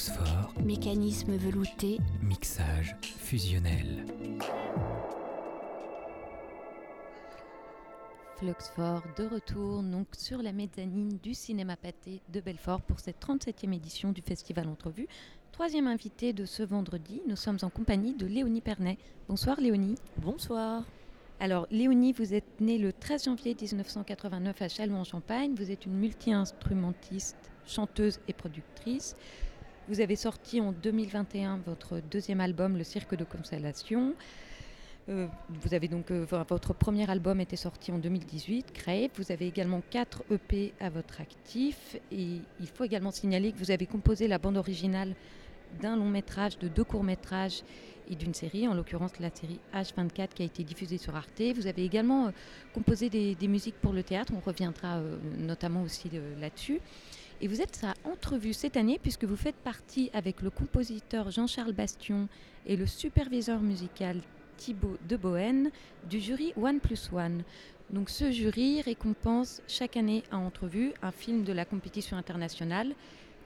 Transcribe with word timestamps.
Fluxfort, 0.00 0.54
Mécanisme 0.64 1.36
velouté, 1.36 1.98
mixage 2.22 2.96
fusionnel. 3.02 4.06
Fluxfort 8.38 9.02
de 9.18 9.26
retour 9.26 9.82
donc 9.82 10.06
sur 10.16 10.42
la 10.42 10.52
mezzanine 10.52 11.18
du 11.22 11.34
cinéma 11.34 11.76
pâté 11.76 12.22
de 12.32 12.40
Belfort 12.40 12.80
pour 12.80 12.98
cette 12.98 13.20
37e 13.22 13.74
édition 13.74 14.12
du 14.12 14.22
Festival 14.22 14.68
Entrevue. 14.68 15.06
Troisième 15.52 15.86
invité 15.86 16.32
de 16.32 16.46
ce 16.46 16.62
vendredi, 16.62 17.20
nous 17.28 17.36
sommes 17.36 17.58
en 17.60 17.68
compagnie 17.68 18.14
de 18.14 18.24
Léonie 18.24 18.62
Pernet. 18.62 18.96
Bonsoir 19.28 19.60
Léonie. 19.60 19.96
Bonsoir. 20.16 20.82
Alors 21.40 21.66
Léonie, 21.70 22.14
vous 22.14 22.32
êtes 22.32 22.58
née 22.62 22.78
le 22.78 22.94
13 22.94 23.24
janvier 23.24 23.54
1989 23.54 24.62
à 24.62 24.68
Châlons-en-Champagne. 24.68 25.54
Vous 25.56 25.70
êtes 25.70 25.84
une 25.84 25.98
multi-instrumentiste, 25.98 27.50
chanteuse 27.66 28.18
et 28.28 28.32
productrice. 28.32 29.14
Vous 29.88 30.00
avez 30.00 30.14
sorti 30.14 30.60
en 30.60 30.72
2021 30.72 31.60
votre 31.66 32.00
deuxième 32.10 32.40
album, 32.40 32.76
Le 32.76 32.84
Cirque 32.84 33.16
de 33.16 33.24
Constellation. 33.24 34.14
Euh, 35.08 35.26
vous 35.48 35.74
avez 35.74 35.88
donc 35.88 36.10
euh, 36.10 36.26
votre 36.48 36.74
premier 36.74 37.10
album 37.10 37.40
était 37.40 37.56
sorti 37.56 37.90
en 37.90 37.98
2018, 37.98 38.72
Crave. 38.72 39.08
Vous 39.16 39.32
avez 39.32 39.48
également 39.48 39.82
quatre 39.90 40.22
EP 40.30 40.74
à 40.78 40.90
votre 40.90 41.20
actif 41.20 41.96
et 42.12 42.38
il 42.60 42.66
faut 42.66 42.84
également 42.84 43.10
signaler 43.10 43.52
que 43.52 43.58
vous 43.58 43.70
avez 43.72 43.86
composé 43.86 44.28
la 44.28 44.38
bande 44.38 44.58
originale 44.58 45.14
d'un 45.80 45.96
long 45.96 46.08
métrage, 46.08 46.58
de 46.58 46.68
deux 46.68 46.84
courts 46.84 47.04
métrages 47.04 47.62
et 48.08 48.14
d'une 48.14 48.34
série, 48.34 48.68
en 48.68 48.74
l'occurrence 48.74 49.18
la 49.18 49.30
série 49.34 49.60
H24 49.74 50.28
qui 50.34 50.42
a 50.42 50.46
été 50.46 50.62
diffusée 50.62 50.98
sur 50.98 51.16
Arte. 51.16 51.42
Vous 51.56 51.66
avez 51.66 51.84
également 51.84 52.26
euh, 52.26 52.30
composé 52.74 53.08
des, 53.08 53.48
musiques 53.48 53.80
pour 53.80 53.92
le 53.92 54.02
théâtre, 54.04 54.32
on 54.36 54.40
reviendra 54.40 55.00
notamment 55.38 55.82
aussi 55.82 56.10
là-dessus. 56.40 56.80
Et 57.42 57.48
vous 57.48 57.62
êtes 57.62 57.84
à 57.84 57.94
Entrevue 58.06 58.52
cette 58.52 58.76
année 58.76 58.98
puisque 59.00 59.24
vous 59.24 59.36
faites 59.36 59.56
partie 59.56 60.10
avec 60.12 60.42
le 60.42 60.50
compositeur 60.50 61.30
Jean-Charles 61.30 61.72
Bastion 61.72 62.28
et 62.66 62.76
le 62.76 62.84
superviseur 62.84 63.60
musical 63.60 64.20
Thibaut 64.58 64.98
de 65.08 65.16
Bohène 65.16 65.70
du 66.06 66.20
jury 66.20 66.52
One 66.60 66.80
Plus 66.80 67.08
One. 67.14 67.42
Donc 67.88 68.10
ce 68.10 68.30
jury 68.30 68.82
récompense 68.82 69.62
chaque 69.68 69.96
année 69.96 70.22
à 70.30 70.36
Entrevue 70.36 70.92
un 71.00 71.12
film 71.12 71.42
de 71.42 71.54
la 71.54 71.64
compétition 71.64 72.18
internationale, 72.18 72.92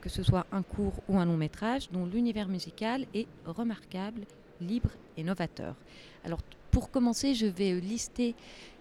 que 0.00 0.08
ce 0.08 0.24
soit 0.24 0.46
un 0.50 0.64
court 0.64 1.00
ou 1.08 1.16
un 1.16 1.24
long 1.24 1.36
métrage, 1.36 1.88
dont 1.92 2.04
l'univers 2.04 2.48
musical 2.48 3.06
est 3.14 3.28
remarquable, 3.46 4.22
libre 4.60 4.90
et 5.16 5.22
novateur. 5.22 5.76
Alors 6.24 6.40
pour 6.72 6.90
commencer, 6.90 7.34
je 7.34 7.46
vais 7.46 7.78
lister 7.78 8.34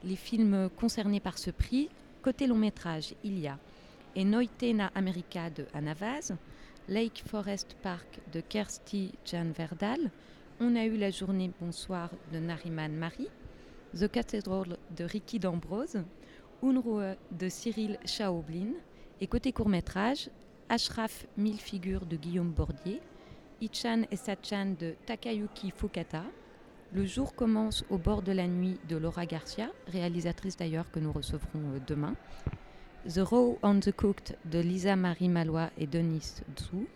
les 0.04 0.16
films 0.16 0.72
concernés 0.76 1.20
par 1.20 1.38
ce 1.38 1.52
prix. 1.52 1.90
Côté 2.24 2.48
long 2.48 2.58
métrage, 2.58 3.14
il 3.24 3.38
y 3.38 3.48
a 3.48 3.60
Enoitena 4.16 4.92
America 4.94 5.50
de 5.50 5.66
Anna 5.74 5.96
Vaz, 5.96 6.34
Lake 6.88 7.24
Forest 7.26 7.76
Park 7.82 8.20
de 8.32 8.42
Kersti 8.42 9.12
Jan 9.26 9.52
Verdal, 9.58 10.12
On 10.60 10.76
a 10.76 10.86
eu 10.86 10.98
la 10.98 11.10
journée 11.10 11.50
Bonsoir 11.60 12.12
de 12.32 12.38
Nariman 12.38 12.94
Marie, 12.94 13.30
The 13.98 14.08
Cathedral 14.08 14.78
de 14.96 15.04
Ricky 15.04 15.40
D'Ambrose, 15.40 16.04
Unruhe 16.62 17.16
de 17.32 17.50
Cyril 17.50 17.98
Chaoblin, 18.06 18.74
et 19.20 19.26
côté 19.26 19.52
court-métrage, 19.52 20.30
Ashraf 20.70 21.26
Mille 21.36 21.60
figures 21.60 22.06
de 22.06 22.16
Guillaume 22.16 22.52
Bordier, 22.52 23.02
Ichan 23.62 24.04
et 24.12 24.16
Sachan 24.16 24.76
de 24.80 24.94
Takayuki 25.08 25.72
Fukata, 25.72 26.24
Le 26.94 27.04
jour 27.06 27.34
commence 27.34 27.84
au 27.90 27.98
bord 27.98 28.22
de 28.22 28.32
la 28.32 28.46
nuit 28.46 28.80
de 28.88 28.96
Laura 28.96 29.26
Garcia, 29.26 29.72
réalisatrice 29.88 30.56
d'ailleurs 30.56 30.92
que 30.92 31.00
nous 31.00 31.12
recevrons 31.12 31.82
demain, 31.88 32.16
The 33.06 33.20
Raw 33.20 33.58
on 33.62 33.80
the 33.80 33.92
Cooked 33.92 34.38
de 34.46 34.60
Lisa 34.60 34.96
Marie 34.96 35.28
Malois 35.28 35.70
et 35.78 35.88
Denis 35.88 36.42
Zhu, 36.58 36.88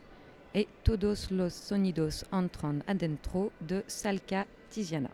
et 0.55 0.67
Todos 0.83 1.29
los 1.31 1.49
Sonidos 1.49 2.23
Entran 2.31 2.79
Adentro 2.87 3.51
de 3.61 3.83
Salka 3.87 4.45
Tiziana. 4.69 5.09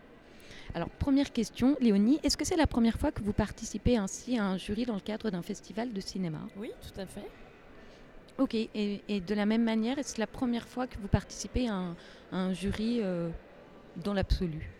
Alors, 0.74 0.88
première 0.90 1.32
question, 1.32 1.76
Léonie, 1.80 2.20
est-ce 2.22 2.36
que 2.36 2.44
c'est 2.44 2.56
la 2.56 2.66
première 2.66 2.98
fois 2.98 3.10
que 3.12 3.22
vous 3.22 3.32
participez 3.32 3.96
ainsi 3.96 4.38
à 4.38 4.44
un 4.44 4.56
jury 4.56 4.84
dans 4.86 4.94
le 4.94 5.00
cadre 5.00 5.30
d'un 5.30 5.42
festival 5.42 5.92
de 5.92 6.00
cinéma? 6.00 6.38
Oui, 6.56 6.70
tout 6.80 7.00
à 7.00 7.06
fait. 7.06 7.28
Ok, 8.38 8.54
et, 8.54 8.68
et 9.08 9.20
de 9.20 9.34
la 9.34 9.46
même 9.46 9.62
manière, 9.62 9.98
est-ce 9.98 10.18
la 10.18 10.26
première 10.26 10.66
fois 10.66 10.86
que 10.86 10.96
vous 10.98 11.08
participez 11.08 11.68
à 11.68 11.74
un, 11.74 11.96
à 12.32 12.36
un 12.36 12.52
jury 12.52 13.00
euh, 13.02 13.28
dans 13.96 14.14
l'absolu? 14.14 14.70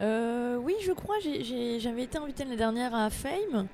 Euh, 0.00 0.56
Oui, 0.56 0.74
je 0.82 0.92
crois. 0.92 1.16
J'avais 1.20 2.04
été 2.04 2.18
invitée 2.18 2.44
l'année 2.44 2.56
dernière 2.56 2.94
à 2.94 3.10
Fame. 3.10 3.68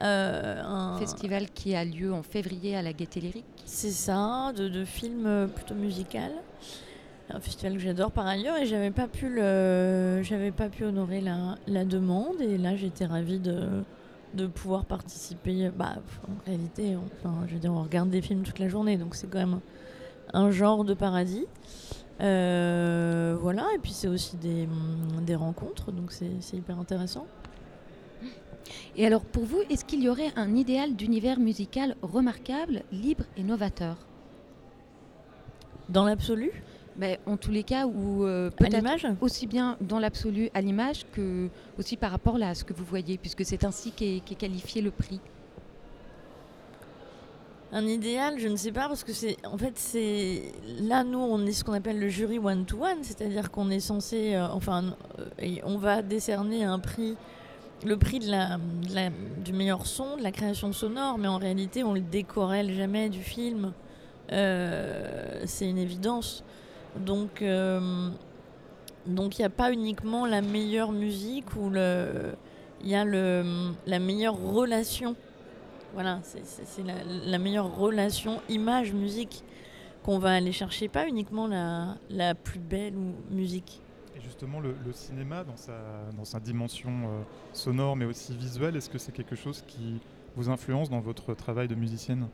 Euh, 0.00 0.62
un 0.62 0.96
festival 0.98 1.50
qui 1.50 1.74
a 1.74 1.84
lieu 1.84 2.12
en 2.12 2.22
février 2.22 2.76
à 2.76 2.82
la 2.82 2.92
Gaîté 2.92 3.20
Lyrique. 3.20 3.44
C'est 3.64 3.90
ça, 3.90 4.52
de, 4.56 4.68
de 4.68 4.84
films 4.84 5.48
plutôt 5.54 5.74
musical. 5.74 6.30
Un 7.30 7.40
festival 7.40 7.74
que 7.74 7.80
j'adore 7.80 8.10
par 8.10 8.26
ailleurs 8.26 8.56
et 8.56 8.64
j'avais 8.64 8.90
pas 8.90 9.06
pu 9.06 9.28
le, 9.28 10.22
j'avais 10.22 10.50
pas 10.50 10.68
pu 10.68 10.84
honorer 10.84 11.20
la, 11.20 11.56
la 11.66 11.84
demande 11.84 12.40
et 12.40 12.56
là 12.56 12.74
j'étais 12.74 13.04
ravie 13.04 13.38
de, 13.38 13.82
de 14.34 14.46
pouvoir 14.46 14.84
participer. 14.84 15.70
Bah, 15.70 15.96
en 16.26 16.46
réalité, 16.46 16.96
enfin, 16.96 17.34
je 17.46 17.54
veux 17.54 17.60
dire, 17.60 17.72
on 17.72 17.82
regarde 17.82 18.10
des 18.10 18.22
films 18.22 18.42
toute 18.42 18.58
la 18.58 18.68
journée, 18.68 18.96
donc 18.96 19.14
c'est 19.14 19.28
quand 19.28 19.38
même 19.38 19.60
un 20.32 20.50
genre 20.50 20.84
de 20.84 20.94
paradis. 20.94 21.46
Euh, 22.20 23.36
voilà, 23.40 23.66
et 23.74 23.78
puis 23.78 23.92
c'est 23.92 24.08
aussi 24.08 24.36
des, 24.36 24.68
des, 25.22 25.36
rencontres, 25.36 25.92
donc 25.92 26.10
c'est 26.12 26.56
hyper 26.56 26.78
intéressant. 26.78 27.26
Et 28.96 29.06
alors 29.06 29.22
pour 29.22 29.44
vous, 29.44 29.60
est-ce 29.70 29.84
qu'il 29.84 30.02
y 30.02 30.08
aurait 30.08 30.32
un 30.36 30.54
idéal 30.56 30.94
d'univers 30.94 31.38
musical 31.38 31.96
remarquable, 32.02 32.82
libre 32.92 33.24
et 33.36 33.42
novateur? 33.42 33.96
Dans 35.88 36.04
l'absolu? 36.04 36.50
Mais 36.98 37.20
en 37.26 37.36
tous 37.36 37.52
les 37.52 37.62
cas, 37.62 37.86
ou 37.86 38.24
euh, 38.24 38.50
peut-être 38.50 39.06
aussi 39.20 39.46
bien 39.46 39.76
dans 39.80 40.00
l'absolu 40.00 40.50
à 40.52 40.60
l'image 40.60 41.06
que 41.12 41.48
aussi 41.78 41.96
par 41.96 42.10
rapport 42.10 42.38
là, 42.38 42.48
à 42.50 42.54
ce 42.56 42.64
que 42.64 42.72
vous 42.72 42.84
voyez, 42.84 43.18
puisque 43.18 43.44
c'est 43.44 43.62
ainsi 43.62 43.92
qu'est 43.92 44.20
qu 44.26 44.34
qualifié 44.34 44.82
le 44.82 44.90
prix. 44.90 45.20
Un 47.70 47.86
idéal, 47.86 48.38
je 48.38 48.48
ne 48.48 48.56
sais 48.56 48.72
pas, 48.72 48.88
parce 48.88 49.04
que 49.04 49.12
c'est 49.12 49.36
en 49.46 49.58
fait 49.58 49.74
c'est 49.78 50.52
là 50.80 51.04
nous 51.04 51.18
on 51.18 51.44
est 51.46 51.52
ce 51.52 51.62
qu'on 51.62 51.74
appelle 51.74 52.00
le 52.00 52.08
jury 52.08 52.38
one 52.38 52.64
to 52.64 52.82
one, 52.82 53.02
c'est-à-dire 53.02 53.50
qu'on 53.52 53.70
est 53.70 53.78
censé, 53.78 54.34
euh, 54.34 54.48
enfin, 54.48 54.96
euh, 55.20 55.56
on 55.64 55.76
va 55.76 56.02
décerner 56.02 56.64
un 56.64 56.80
prix, 56.80 57.14
le 57.84 57.96
prix 57.96 58.18
du 58.18 59.52
meilleur 59.52 59.86
son, 59.86 60.16
de 60.16 60.22
la 60.22 60.32
création 60.32 60.72
sonore, 60.72 61.18
mais 61.18 61.28
en 61.28 61.38
réalité 61.38 61.84
on 61.84 61.94
le 61.94 62.00
décorelle 62.00 62.72
jamais 62.72 63.08
du 63.08 63.22
film. 63.22 63.72
Euh, 64.32 65.42
c'est 65.46 65.68
une 65.68 65.78
évidence. 65.78 66.44
Donc, 66.96 67.42
euh, 67.42 68.10
donc 69.06 69.38
il 69.38 69.42
n'y 69.42 69.46
a 69.46 69.50
pas 69.50 69.72
uniquement 69.72 70.26
la 70.26 70.42
meilleure 70.42 70.92
musique 70.92 71.54
ou 71.56 71.70
il 71.74 72.88
y 72.88 72.94
a 72.94 73.04
la 73.04 73.98
meilleure 73.98 74.38
relation. 74.38 75.14
Voilà, 75.94 76.20
c'est 76.22 76.84
la, 76.84 77.38
meilleure 77.38 77.74
relation 77.74 78.42
image-musique 78.50 79.42
qu'on 80.02 80.18
va 80.18 80.34
aller 80.34 80.52
chercher, 80.52 80.88
pas 80.88 81.06
uniquement 81.06 81.48
la 82.10 82.34
plus 82.34 82.58
belle 82.58 82.94
musique. 83.30 83.80
Et 84.18 84.22
justement, 84.22 84.58
le, 84.60 84.74
cinéma, 84.92 85.44
dans 85.44 86.24
sa, 86.24 86.40
dimension 86.40 86.90
euh, 86.90 87.22
sonore 87.52 87.94
mais 87.94 88.04
aussi 88.04 88.34
visuelle, 88.34 88.76
est-ce 88.76 88.90
que 88.90 88.98
c'est 88.98 89.12
quelque 89.12 89.36
chose 89.36 89.62
qui 89.66 90.00
vous 90.34 90.50
influence 90.50 90.90
dans 90.90 91.00
votre 91.00 91.34
travail 91.34 91.68
de 91.68 91.76
musicienne? 91.76 92.26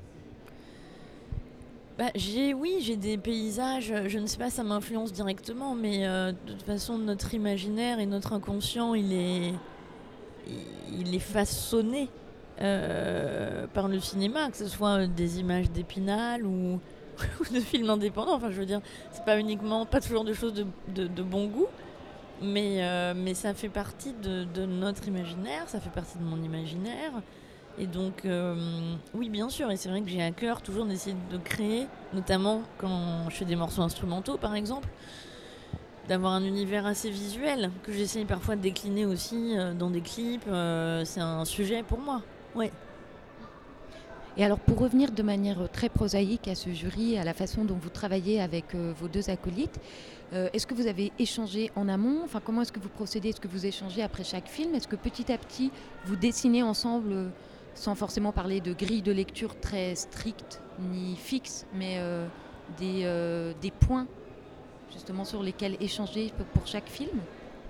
Bah, 1.98 2.10
j'ai 2.14 2.54
oui, 2.54 2.78
j'ai 2.80 2.96
des 2.96 3.18
paysages. 3.18 3.92
Je 4.08 4.18
ne 4.18 4.26
sais 4.26 4.38
pas, 4.38 4.50
ça 4.50 4.64
m'influence 4.64 5.12
directement, 5.12 5.74
mais 5.74 6.06
euh, 6.06 6.32
de 6.32 6.52
toute 6.52 6.62
façon, 6.62 6.98
notre 6.98 7.34
imaginaire 7.34 8.00
et 8.00 8.06
notre 8.06 8.32
inconscient, 8.32 8.94
il 8.94 9.12
est, 9.12 9.54
façonné 11.18 12.08
euh, 12.60 13.66
par 13.74 13.88
le 13.88 14.00
cinéma, 14.00 14.50
que 14.50 14.56
ce 14.56 14.68
soit 14.68 15.06
des 15.06 15.38
images 15.38 15.70
d'Épinal 15.70 16.46
ou, 16.46 16.80
ou, 17.40 17.54
de 17.54 17.60
films 17.60 17.90
indépendants. 17.90 18.34
Enfin, 18.34 18.50
je 18.50 18.58
veux 18.58 18.66
dire, 18.66 18.80
c'est 19.12 19.24
pas 19.24 19.38
uniquement, 19.38 19.86
pas 19.86 20.00
toujours 20.00 20.24
de 20.24 20.32
choses 20.32 20.54
de, 20.54 21.06
de, 21.06 21.22
bon 21.22 21.46
goût, 21.46 21.66
mais 22.42 22.84
euh, 22.84 23.14
mais 23.16 23.34
ça 23.34 23.54
fait 23.54 23.68
partie 23.68 24.12
de, 24.12 24.44
de 24.44 24.66
notre 24.66 25.08
imaginaire, 25.08 25.68
ça 25.68 25.80
fait 25.80 25.90
partie 25.90 26.18
de 26.18 26.24
mon 26.24 26.42
imaginaire. 26.42 27.12
Et 27.76 27.86
donc, 27.86 28.24
euh, 28.24 28.94
oui, 29.14 29.28
bien 29.28 29.48
sûr, 29.48 29.68
et 29.72 29.76
c'est 29.76 29.88
vrai 29.88 30.00
que 30.00 30.08
j'ai 30.08 30.22
à 30.22 30.30
cœur 30.30 30.62
toujours 30.62 30.84
d'essayer 30.84 31.16
de 31.32 31.38
créer, 31.38 31.88
notamment 32.12 32.62
quand 32.78 33.28
je 33.30 33.34
fais 33.34 33.44
des 33.44 33.56
morceaux 33.56 33.82
instrumentaux, 33.82 34.36
par 34.36 34.54
exemple, 34.54 34.88
d'avoir 36.06 36.34
un 36.34 36.44
univers 36.44 36.86
assez 36.86 37.10
visuel, 37.10 37.70
que 37.82 37.92
j'essaye 37.92 38.26
parfois 38.26 38.54
de 38.54 38.60
décliner 38.60 39.06
aussi 39.06 39.58
euh, 39.58 39.74
dans 39.74 39.90
des 39.90 40.02
clips. 40.02 40.44
C'est 41.04 41.20
un 41.20 41.44
sujet 41.44 41.82
pour 41.82 41.98
moi. 41.98 42.22
Ouais. 42.54 42.70
Et 44.36 44.44
alors, 44.44 44.58
pour 44.58 44.80
revenir 44.80 45.12
de 45.12 45.22
manière 45.22 45.68
très 45.70 45.88
prosaïque 45.88 46.48
à 46.48 46.56
ce 46.56 46.70
jury, 46.70 47.16
à 47.16 47.24
la 47.24 47.34
façon 47.34 47.64
dont 47.64 47.76
vous 47.76 47.88
travaillez 47.88 48.40
avec 48.40 48.74
euh, 48.74 48.92
vos 48.98 49.06
deux 49.06 49.30
acolytes, 49.30 49.78
euh, 50.32 50.48
est-ce 50.52 50.66
que 50.66 50.74
vous 50.74 50.88
avez 50.88 51.12
échangé 51.20 51.70
en 51.76 51.88
amont? 51.88 52.22
Enfin, 52.24 52.40
comment 52.44 52.62
est-ce 52.62 52.72
que 52.72 52.80
vous 52.80 52.88
procédez? 52.88 53.28
Est-ce 53.28 53.40
que 53.40 53.46
vous 53.46 53.64
échangez 53.64 54.02
après 54.02 54.24
chaque 54.24 54.48
film? 54.48 54.74
Est-ce 54.74 54.88
que 54.88 54.96
petit 54.96 55.30
à 55.30 55.38
petit, 55.38 55.70
vous 56.04 56.16
dessinez 56.16 56.64
ensemble 56.64 57.30
sans 57.74 57.94
forcément 57.94 58.32
parler 58.32 58.60
de 58.60 58.72
grille 58.72 59.02
de 59.02 59.12
lecture 59.12 59.58
très 59.60 59.94
stricte 59.94 60.60
ni 60.90 61.14
fixe, 61.14 61.66
mais 61.72 61.98
euh, 61.98 62.26
des, 62.78 63.02
euh, 63.04 63.52
des 63.60 63.70
points 63.70 64.06
justement 64.92 65.24
sur 65.24 65.42
lesquels 65.42 65.76
échanger 65.80 66.32
pour 66.54 66.66
chaque 66.66 66.88
film? 66.88 67.20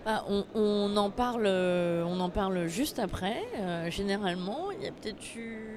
Ah, 0.06 0.22
on, 0.28 0.94
en 0.98 1.08
parle, 1.08 1.46
euh, 1.46 2.04
on 2.06 2.20
en 2.20 2.28
parle 2.28 2.66
juste 2.66 2.98
après. 2.98 3.42
Euh, 3.56 3.90
généralement, 3.90 4.70
il 4.70 4.84
y 4.84 4.86
a 4.86 4.92
peut-être 4.92 5.34
eu 5.34 5.73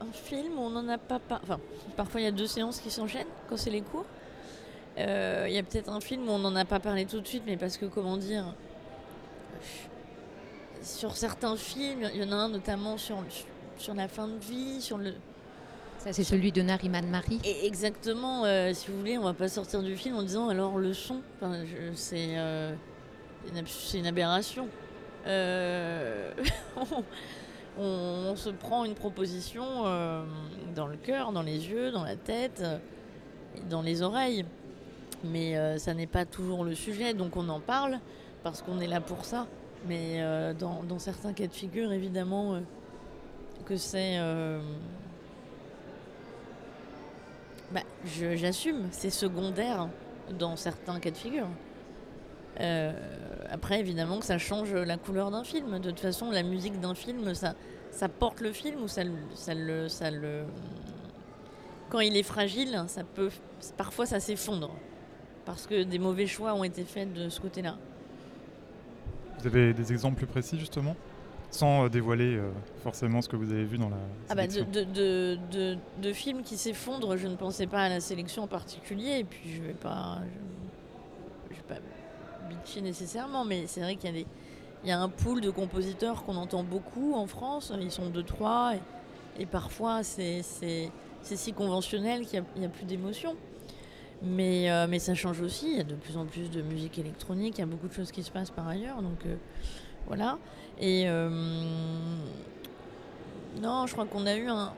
un 0.00 0.12
film 0.12 0.58
où 0.58 0.62
on 0.62 0.70
n'en 0.70 0.88
a 0.88 0.98
pas, 0.98 1.18
pas. 1.18 1.40
Enfin, 1.42 1.60
parfois 1.96 2.20
il 2.20 2.24
y 2.24 2.26
a 2.26 2.32
deux 2.32 2.46
séances 2.46 2.80
qui 2.80 2.90
s'enchaînent 2.90 3.26
quand 3.48 3.56
c'est 3.56 3.70
les 3.70 3.82
cours. 3.82 4.06
Euh, 4.98 5.46
il 5.48 5.54
y 5.54 5.58
a 5.58 5.62
peut-être 5.62 5.90
un 5.90 6.00
film 6.00 6.28
où 6.28 6.32
on 6.32 6.38
n'en 6.38 6.56
a 6.56 6.64
pas 6.64 6.80
parlé 6.80 7.04
tout 7.06 7.20
de 7.20 7.26
suite, 7.26 7.42
mais 7.46 7.56
parce 7.56 7.76
que 7.76 7.86
comment 7.86 8.16
dire, 8.16 8.54
sur 10.82 11.16
certains 11.16 11.56
films, 11.56 12.08
il 12.14 12.22
y 12.22 12.24
en 12.24 12.32
a 12.32 12.36
un 12.36 12.48
notamment 12.48 12.96
sur 12.96 13.22
sur 13.78 13.94
la 13.94 14.08
fin 14.08 14.28
de 14.28 14.38
vie, 14.38 14.80
sur 14.80 14.98
le. 14.98 15.14
Ça, 15.98 16.12
c'est 16.12 16.24
celui 16.24 16.52
de 16.52 16.62
Nariman 16.62 17.06
Marie. 17.06 17.40
Et 17.44 17.66
exactement. 17.66 18.44
si 18.72 18.90
vous 18.90 18.98
voulez, 18.98 19.18
on 19.18 19.24
va 19.24 19.34
pas 19.34 19.48
sortir 19.48 19.82
du 19.82 19.96
film 19.96 20.16
en 20.16 20.22
disant 20.22 20.48
alors 20.48 20.78
le 20.78 20.92
son. 20.94 21.20
Enfin, 21.40 21.64
c'est 21.94 22.36
c'est 23.66 23.98
une 23.98 24.06
aberration. 24.06 24.68
Euh, 25.26 26.32
on, 27.78 28.34
se 28.36 28.50
prend 28.50 28.84
une 28.84 28.94
proposition 28.94 29.64
euh, 29.84 30.24
dans 30.74 30.86
le 30.86 30.96
cœur, 30.96 31.32
dans 31.32 31.42
les 31.42 31.68
yeux, 31.68 31.90
dans 31.90 32.04
la 32.04 32.16
tête, 32.16 32.62
dans 33.68 33.82
les 33.82 34.02
oreilles. 34.02 34.44
Mais 35.24 35.56
euh, 35.56 35.78
ça 35.78 35.94
n'est 35.94 36.06
pas 36.06 36.24
toujours 36.24 36.64
le 36.64 36.74
sujet, 36.74 37.14
donc 37.14 37.36
on 37.36 37.48
en 37.48 37.60
parle 37.60 37.98
parce 38.42 38.62
qu'on 38.62 38.80
est 38.80 38.86
là 38.86 39.00
pour 39.00 39.24
ça. 39.24 39.46
Mais 39.88 40.20
dans, 40.58 40.82
dans, 40.82 40.98
certains 40.98 41.32
cas 41.32 41.46
de 41.46 41.52
figure, 41.52 41.92
évidemment, 41.92 42.60
que 43.66 43.76
c'est... 43.76 44.18
Bah, 47.72 47.82
J'assume, 48.04 48.88
c'est 48.90 49.10
secondaire 49.10 49.88
dans 50.38 50.56
certains 50.56 50.98
cas 50.98 51.10
de 51.10 51.16
figure. 51.16 51.48
Euh, 52.60 52.92
après, 53.50 53.80
évidemment, 53.80 54.18
que 54.18 54.24
ça 54.24 54.38
change 54.38 54.72
la 54.72 54.96
couleur 54.96 55.30
d'un 55.30 55.44
film. 55.44 55.78
De 55.78 55.90
toute 55.90 56.00
façon, 56.00 56.30
la 56.30 56.42
musique 56.42 56.80
d'un 56.80 56.94
film, 56.94 57.34
ça, 57.34 57.54
ça 57.90 58.08
porte 58.08 58.40
le 58.40 58.52
film 58.52 58.82
ou 58.82 58.88
ça, 58.88 59.02
ça, 59.34 59.54
le, 59.54 59.88
ça 59.88 60.10
le. 60.10 60.44
Quand 61.90 62.00
il 62.00 62.16
est 62.16 62.22
fragile, 62.22 62.84
ça 62.88 63.04
peut, 63.04 63.30
parfois 63.76 64.06
ça 64.06 64.20
s'effondre. 64.20 64.70
Parce 65.44 65.66
que 65.66 65.84
des 65.84 65.98
mauvais 65.98 66.26
choix 66.26 66.54
ont 66.54 66.64
été 66.64 66.82
faits 66.84 67.12
de 67.12 67.28
ce 67.28 67.40
côté-là. 67.40 67.76
Vous 69.38 69.46
avez 69.46 69.72
des 69.72 69.92
exemples 69.92 70.16
plus 70.16 70.26
précis, 70.26 70.58
justement? 70.58 70.96
Sans 71.50 71.84
euh, 71.84 71.88
dévoiler 71.88 72.36
euh, 72.36 72.50
forcément 72.82 73.22
ce 73.22 73.28
que 73.28 73.36
vous 73.36 73.52
avez 73.52 73.64
vu 73.64 73.78
dans 73.78 73.88
la 73.88 73.96
ah 74.28 74.34
bah 74.34 74.48
de, 74.48 74.62
de, 74.62 75.38
de, 75.52 75.78
de, 76.02 76.12
films 76.12 76.42
qui 76.42 76.56
s'effondrent, 76.56 77.16
je 77.16 77.28
ne 77.28 77.36
pensais 77.36 77.68
pas 77.68 77.82
à 77.82 77.88
la 77.88 78.00
sélection 78.00 78.42
en 78.42 78.46
particulier, 78.48 79.20
et 79.20 79.24
puis 79.24 79.54
je 79.54 79.62
vais 79.62 79.74
pas, 79.74 80.18
je, 80.24 81.54
je 81.54 81.60
vais 81.60 81.66
pas 81.68 81.80
bitchy 82.48 82.82
nécessairement, 82.82 83.44
mais 83.44 83.66
c'est 83.66 83.80
vrai 83.80 83.96
qu'il 83.96 84.24
y 84.84 84.90
a 84.90 85.00
un 85.00 85.08
pool 85.08 85.40
de 85.40 85.50
compositeurs 85.50 86.24
qu'on 86.24 86.36
entend 86.36 86.62
beaucoup 86.62 87.14
en 87.14 87.26
France. 87.26 87.72
Ils 87.80 87.90
sont 87.90 88.08
deux, 88.08 88.22
trois, 88.22 88.74
et, 89.38 89.46
parfois 89.46 90.02
c'est 90.02 90.42
si 91.22 91.52
conventionnel 91.52 92.26
qu'il 92.26 92.42
n'y 92.56 92.64
a, 92.64 92.68
plus 92.68 92.84
d'émotion. 92.84 93.36
Mais, 94.22 94.70
euh, 94.70 94.86
mais 94.88 94.98
ça 94.98 95.14
change 95.14 95.40
aussi. 95.40 95.72
Il 95.72 95.76
y 95.76 95.80
a 95.80 95.84
de 95.84 95.94
plus 95.94 96.16
en 96.16 96.24
plus 96.24 96.50
de 96.50 96.62
musique 96.62 96.98
électronique. 96.98 97.58
Il 97.58 97.60
y 97.60 97.64
a 97.64 97.66
beaucoup 97.66 97.88
de 97.88 97.92
choses 97.92 98.10
qui 98.10 98.22
se 98.22 98.30
passent 98.30 98.50
par 98.50 98.66
ailleurs. 98.66 99.02
Donc 99.02 99.26
euh, 99.26 99.36
voilà. 100.06 100.38
Et 100.78 101.04
euh, 101.06 101.28
non, 103.60 103.86
je 103.86 103.92
crois 103.92 104.06
qu'on 104.06 104.26
a 104.26 104.34
eu 104.36 104.48
un. 104.48 104.72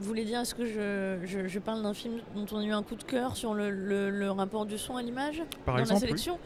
Vous 0.00 0.08
voulez 0.08 0.24
dire, 0.24 0.40
est-ce 0.40 0.54
que 0.54 0.66
je, 0.66 1.46
je, 1.46 1.58
parle 1.58 1.82
d'un 1.82 1.94
film 1.94 2.18
dont 2.34 2.46
on 2.52 2.58
a 2.58 2.64
eu 2.64 2.72
un 2.72 2.82
coup 2.82 2.96
de 2.96 3.04
cœur 3.04 3.36
sur 3.36 3.54
le, 3.54 3.70
le, 3.70 4.30
rapport 4.30 4.66
du 4.66 4.78
son 4.78 4.96
à 4.96 5.02
l'image 5.02 5.42
dans 5.66 5.74
la 5.74 5.84
sélection? 5.84 6.38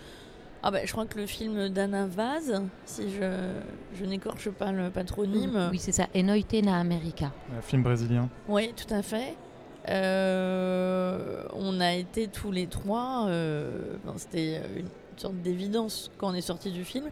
Ah 0.62 0.70
bah, 0.70 0.80
Je 0.84 0.92
crois 0.92 1.06
que 1.06 1.18
le 1.18 1.26
film 1.26 1.68
d'Anna 1.68 2.06
Vaz, 2.06 2.62
si 2.84 3.10
je, 3.10 3.52
je 3.94 4.04
n'écorche 4.04 4.50
pas 4.50 4.72
le 4.72 4.90
patronyme. 4.90 5.68
Oui, 5.70 5.78
c'est 5.78 5.92
ça, 5.92 6.06
Enoite 6.14 6.54
na 6.62 6.78
America. 6.78 7.32
Un 7.56 7.62
film 7.62 7.82
brésilien. 7.82 8.28
Oui, 8.48 8.72
tout 8.76 8.92
à 8.92 9.02
fait. 9.02 9.36
Euh, 9.88 11.44
on 11.54 11.80
a 11.80 11.94
été 11.94 12.26
tous 12.26 12.50
les 12.50 12.66
trois, 12.66 13.26
euh, 13.28 13.70
c'était 14.16 14.60
une 14.76 14.88
sorte 15.16 15.36
d'évidence 15.36 16.10
quand 16.18 16.30
on 16.30 16.34
est 16.34 16.40
sorti 16.40 16.70
du 16.70 16.84
film. 16.84 17.10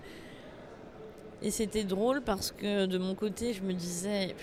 Et 1.42 1.50
c'était 1.50 1.84
drôle 1.84 2.22
parce 2.22 2.52
que 2.52 2.86
de 2.86 2.98
mon 2.98 3.14
côté, 3.14 3.52
je 3.52 3.62
me 3.62 3.72
disais 3.72 4.34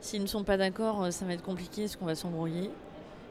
S'ils 0.00 0.22
ne 0.22 0.26
sont 0.26 0.44
pas 0.44 0.56
d'accord, 0.56 1.04
euh, 1.04 1.10
ça 1.10 1.24
va 1.24 1.34
être 1.34 1.42
compliqué, 1.42 1.84
est-ce 1.84 1.96
qu'on 1.96 2.06
va 2.06 2.14
s'embrouiller? 2.14 2.70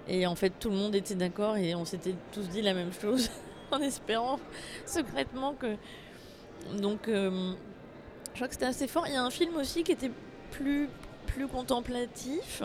Et 0.08 0.28
en 0.28 0.36
fait, 0.36 0.52
tout 0.60 0.70
le 0.70 0.76
monde 0.76 0.96
était 0.96 1.16
d'accord 1.16 1.58
et 1.58 1.74
on 1.76 1.86
s'était 1.86 2.16
tous 2.32 2.48
dit 2.50 2.62
la 2.62 2.74
même 2.74 2.92
chose, 2.94 3.30
en 3.72 3.80
espérant 3.80 4.40
secrètement 4.86 5.54
que. 5.54 5.76
Donc, 6.80 7.08
euh, 7.08 7.54
je 8.32 8.36
crois 8.36 8.48
que 8.48 8.54
c'était 8.54 8.66
assez 8.66 8.88
fort. 8.88 9.06
Il 9.08 9.14
y 9.14 9.18
a 9.18 9.24
un 9.24 9.30
film 9.30 9.56
aussi 9.56 9.84
qui 9.84 9.92
était 9.92 10.12
plus, 10.52 10.90
plus 11.28 11.48
contemplatif. 11.48 12.64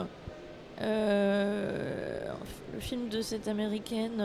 Euh, 0.81 2.33
le 2.73 2.81
film 2.81 3.09
de 3.09 3.21
cette 3.21 3.49
américaine. 3.49 4.17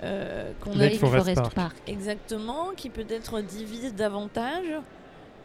qu'on 0.00 0.80
a 0.80 0.90
Forest, 0.90 0.98
Forest 0.98 1.54
Park. 1.54 1.76
Exactement, 1.86 2.70
qui 2.76 2.90
peut-être 2.90 3.40
divise 3.40 3.94
davantage. 3.94 4.80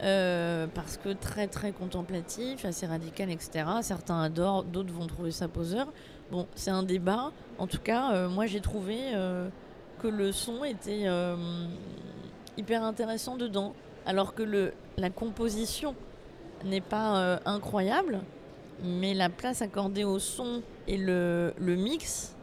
Euh, 0.02 0.66
parce 0.74 0.96
que 0.96 1.10
très 1.10 1.46
très 1.46 1.72
contemplatif, 1.72 2.64
assez 2.64 2.86
radical, 2.86 3.30
etc. 3.30 3.64
Certains 3.82 4.22
adorent, 4.22 4.64
d'autres 4.64 4.92
vont 4.92 5.06
trouver 5.06 5.30
ça 5.30 5.46
poseur. 5.46 5.88
Bon, 6.30 6.46
c'est 6.54 6.70
un 6.70 6.82
débat. 6.82 7.32
En 7.58 7.66
tout 7.66 7.80
cas, 7.80 8.12
euh, 8.12 8.28
moi 8.28 8.46
j'ai 8.46 8.60
trouvé 8.60 8.96
euh, 9.14 9.48
que 9.98 10.08
le 10.08 10.32
son 10.32 10.64
était 10.64 11.06
hyper 12.56 12.82
intéressant 12.82 13.36
dedans, 13.36 13.74
alors 14.06 14.34
que 14.34 14.72
la 14.96 15.10
composition 15.10 15.94
n'est 16.64 16.80
pas 16.80 17.40
incroyable, 17.44 18.20
mais 18.82 19.12
la 19.12 19.28
place 19.28 19.60
accordée 19.60 20.04
au 20.04 20.18
son 20.18 20.62
et 20.88 20.96
le 20.96 21.52
mix 21.58 22.34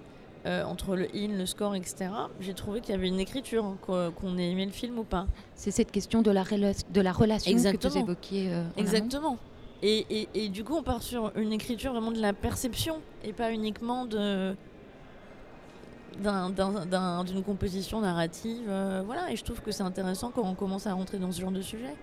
euh, 0.48 0.64
entre 0.64 0.96
le 0.96 1.08
in, 1.14 1.38
le 1.38 1.46
score, 1.46 1.76
etc., 1.76 2.10
j'ai 2.40 2.54
trouvé 2.54 2.80
qu'il 2.80 2.92
y 2.92 2.98
avait 2.98 3.08
une 3.08 3.20
écriture, 3.20 3.66
hein, 3.66 3.78
qu'on 4.16 4.38
ait 4.38 4.50
aimé 4.50 4.66
le 4.66 4.72
film 4.72 4.98
ou 4.98 5.04
pas. 5.04 5.28
C'est 5.56 5.72
cette 5.72 5.92
question 5.92 6.22
de 6.22 6.32
la, 6.32 6.44
de 6.44 7.02
la 7.02 7.12
relation 7.12 7.54
que 7.54 7.88
vous 7.88 7.98
évoquiez. 7.98 8.54
Euh, 8.54 8.64
Exactement. 8.78 9.38
Et, 9.84 10.28
et, 10.34 10.50
du 10.50 10.64
coup, 10.64 10.76
on 10.76 10.82
part 10.82 11.04
sur 11.04 11.32
une 11.36 11.54
écriture 11.54 11.92
vraiment 11.92 12.12
de 12.12 12.20
la 12.20 12.34
perception 12.34 13.02
et 13.24 13.32
pas 13.32 13.52
uniquement 13.52 14.06
de 14.06 14.56
d'une 16.20 17.44
composition 17.44 18.02
narrative. 18.02 18.66
Euh, 18.68 19.04
voilà, 19.06 19.32
et 19.32 19.36
je 19.36 19.44
trouve 19.44 19.62
que 19.62 19.72
c'est 19.72 19.84
intéressant 19.84 20.32
quand 20.32 20.42
on 20.42 20.56
commence 20.56 20.88
à 20.88 20.94
rentrer 20.94 21.20
dans 21.20 21.32
ce 21.32 21.42
genre 21.42 21.52
de 21.52 21.62
sujet. 21.62 21.94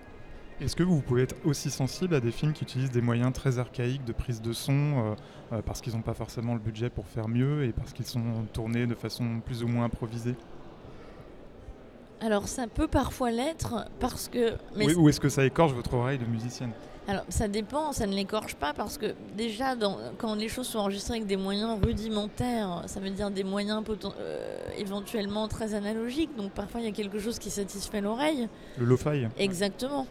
Est-ce 0.61 0.75
que 0.77 0.83
vous 0.83 1.01
pouvez 1.01 1.23
être 1.23 1.35
aussi 1.43 1.69
sensible 1.69 2.15
à 2.15 2.21
des 2.21 2.31
films 2.31 2.53
qui 2.53 2.63
utilisent 2.63 2.91
des 2.91 3.01
moyens 3.01 3.33
très 3.33 3.59
archaïques 3.59 4.05
de 4.05 4.13
prise 4.13 4.41
de 4.41 4.53
son 4.53 4.71
euh, 4.71 5.15
euh, 5.51 5.61
parce 5.61 5.81
qu'ils 5.81 5.93
n'ont 5.93 6.01
pas 6.01 6.13
forcément 6.13 6.53
le 6.53 6.59
budget 6.59 6.89
pour 6.89 7.05
faire 7.07 7.27
mieux 7.27 7.65
et 7.65 7.73
parce 7.73 7.91
qu'ils 7.91 8.05
sont 8.05 8.45
tournés 8.53 8.87
de 8.87 8.95
façon 8.95 9.41
plus 9.45 9.63
ou 9.63 9.67
moins 9.67 9.85
improvisée? 9.85 10.35
Alors 12.21 12.47
ça 12.47 12.67
peut 12.67 12.87
parfois 12.87 13.31
l'être 13.31 13.85
parce 13.99 14.29
que... 14.29 14.53
oui, 14.77 14.93
ou 14.95 15.09
est-ce 15.09 15.19
que 15.19 15.27
ça 15.27 15.45
écorche 15.45 15.73
votre 15.73 15.93
oreille 15.93 16.19
de 16.19 16.25
musicienne? 16.25 16.71
Alors 17.07 17.25
ça 17.27 17.49
dépend, 17.49 17.91
ça 17.91 18.07
ne 18.07 18.15
l'écorche 18.15 18.55
pas 18.55 18.73
parce 18.73 18.97
que 18.97 19.13
déjà 19.35 19.75
dans, 19.75 19.97
quand 20.17 20.35
les 20.35 20.47
choses 20.47 20.67
sont 20.67 20.79
enregistrées 20.79 21.17
avec 21.17 21.27
des 21.27 21.37
moyens 21.37 21.77
rudimentaires, 21.83 22.83
ça 22.87 23.01
veut 23.01 23.09
dire 23.09 23.29
des 23.29 23.43
moyens 23.43 23.83
euh, 24.19 24.57
éventuellement 24.77 25.49
très 25.49 25.73
analogiques, 25.73 26.35
donc 26.37 26.51
parfois 26.51 26.79
il 26.79 26.85
y 26.85 26.89
a 26.89 26.93
quelque 26.93 27.19
chose 27.19 27.39
qui 27.39 27.49
satisfait 27.49 27.99
l'oreille. 27.99 28.47
Le 28.79 28.85
lo-fi 28.85 29.27
Exactement. 29.37 30.07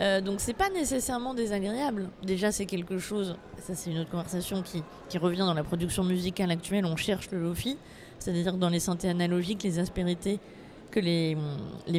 Euh, 0.00 0.20
donc 0.20 0.40
c'est 0.40 0.54
pas 0.54 0.70
nécessairement 0.70 1.34
désagréable. 1.34 2.08
Déjà 2.22 2.50
c'est 2.50 2.66
quelque 2.66 2.98
chose, 2.98 3.36
ça 3.58 3.74
c'est 3.74 3.90
une 3.90 3.98
autre 3.98 4.10
conversation 4.10 4.62
qui, 4.62 4.82
revient 5.18 5.38
dans 5.38 5.54
la 5.54 5.62
production 5.62 6.02
musicale 6.02 6.50
actuelle, 6.50 6.84
on 6.84 6.96
cherche 6.96 7.30
le 7.30 7.40
lofi, 7.40 7.76
c'est-à-dire 8.18 8.56
dans 8.56 8.68
les 8.68 8.80
synthés 8.80 9.08
analogiques, 9.08 9.62
les 9.62 9.78
aspérités 9.78 10.40
que 10.90 10.98
les, 10.98 11.36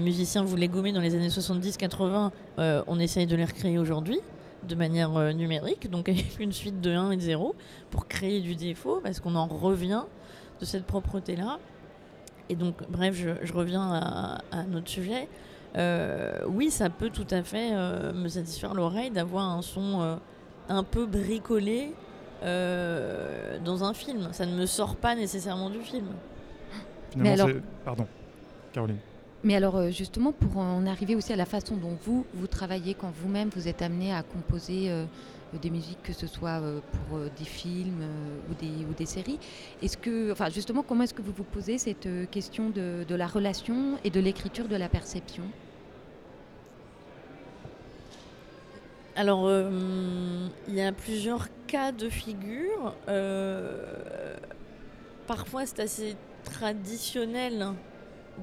musiciens 0.01 0.43
voulaient 0.43 0.67
gommer 0.67 0.91
dans 0.91 0.99
les 0.99 1.15
années 1.15 1.29
70-80, 1.29 2.31
euh, 2.59 2.83
on 2.87 2.99
essaye 2.99 3.25
de 3.25 3.35
les 3.37 3.45
recréer 3.45 3.77
aujourd'hui 3.77 4.19
de 4.67 4.75
manière 4.75 5.15
euh, 5.15 5.31
numérique, 5.31 5.89
donc 5.89 6.09
avec 6.09 6.39
une 6.39 6.51
suite 6.51 6.81
de 6.81 6.91
1 6.91 7.11
et 7.11 7.17
de 7.17 7.21
0, 7.21 7.55
pour 7.91 8.07
créer 8.07 8.41
du 8.41 8.55
défaut, 8.55 8.99
parce 9.03 9.19
qu'on 9.19 9.35
en 9.35 9.47
revient 9.47 10.03
de 10.59 10.65
cette 10.65 10.85
propreté-là. 10.85 11.59
Et 12.49 12.55
donc, 12.55 12.75
bref, 12.89 13.15
je, 13.15 13.29
je 13.43 13.53
reviens 13.53 13.93
à, 13.93 14.41
à, 14.51 14.63
notre 14.63 14.89
sujet. 14.89 15.27
Euh, 15.77 16.39
oui, 16.47 16.71
ça 16.71 16.89
peut 16.89 17.09
tout 17.09 17.27
à 17.31 17.43
fait 17.43 17.71
euh, 17.73 18.13
me 18.13 18.29
satisfaire 18.29 18.73
l'oreille 18.73 19.11
d'avoir 19.11 19.49
un 19.49 19.61
son 19.61 20.01
euh, 20.01 20.15
un 20.69 20.83
peu 20.83 21.05
bricolé 21.05 21.93
dans 22.41 23.83
un 23.83 23.93
film. 23.93 24.29
Ça 24.31 24.45
ne 24.45 24.55
me 24.55 24.67
sort 24.67 24.97
pas 24.97 25.15
nécessairement 25.15 25.71
du 25.71 25.79
film. 25.79 26.05
Mais 27.17 27.31
alors... 27.31 27.49
Pardon, 27.83 28.05
Caroline. 28.71 28.97
Mais 29.43 29.55
alors 29.55 29.89
justement, 29.89 30.31
pour 30.31 30.57
en 30.57 30.85
arriver 30.85 31.15
aussi 31.15 31.33
à 31.33 31.37
la 31.37 31.45
façon 31.45 31.75
dont 31.75 31.97
vous, 32.03 32.23
vous 32.35 32.45
travaillez 32.45 32.93
quand 32.93 33.11
vous-même 33.19 33.49
vous 33.55 33.67
êtes 33.67 33.81
amené 33.81 34.13
à 34.13 34.21
composer 34.21 34.91
des 35.59 35.71
musiques, 35.71 36.03
que 36.03 36.13
ce 36.13 36.27
soit 36.27 36.61
pour 36.91 37.19
des 37.19 37.45
films 37.45 38.03
ou, 38.51 38.53
des, 38.53 38.85
ou 38.85 38.93
des 38.95 39.07
séries. 39.07 39.39
Est-ce 39.81 39.97
que, 39.97 40.31
enfin, 40.31 40.49
justement, 40.49 40.83
comment 40.83 41.03
est-ce 41.03 41.15
que 41.15 41.23
vous 41.23 41.33
vous 41.35 41.43
posez 41.43 41.79
cette 41.79 42.07
question 42.29 42.69
de, 42.69 43.05
de 43.07 43.15
la 43.15 43.25
relation 43.25 43.97
et 44.03 44.11
de 44.11 44.19
l'écriture 44.19 44.67
de 44.67 44.75
la 44.75 44.89
perception? 44.89 45.43
Alors, 49.17 49.49
il 50.67 50.75
y 50.75 50.81
a 50.81 50.91
plusieurs 50.91 51.47
cas 51.67 51.93
de 51.93 52.09
figure. 52.09 52.93
parfois, 55.25 55.65
c'est 55.65 55.79
assez 55.79 56.17
traditionnel 56.43 57.67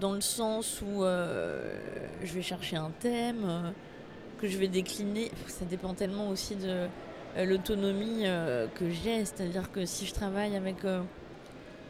dans 0.01 0.13
le 0.13 0.23
sens 0.23 0.81
où 0.81 1.03
je 1.03 2.33
vais 2.33 2.41
chercher 2.41 2.77
un 2.77 2.91
thème 3.01 3.75
que 4.41 4.49
je 4.49 4.57
vais 4.57 4.69
décliner. 4.69 5.31
Ça 5.47 5.67
dépend 5.67 5.93
tellement 5.93 6.31
aussi 6.31 6.57
de 6.57 6.87
l'autonomie 7.37 8.25
que 8.75 8.91
j'ai. 8.91 9.27
C'est-à-dire 9.27 9.71
que 9.73 9.85
si 9.85 10.07
je 10.07 10.15
travaille 10.15 10.57
avec 10.57 10.77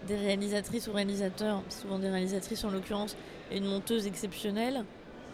des 0.08 0.16
réalisatrices 0.16 0.88
ou 0.88 0.92
réalisateurs, 0.92 1.62
souvent 1.68 2.00
des 2.00 2.10
réalisatrices 2.10 2.64
en 2.64 2.70
l'occurrence, 2.70 3.16
et 3.52 3.58
une 3.58 3.66
monteuse 3.66 4.08
exceptionnelle, 4.08 4.84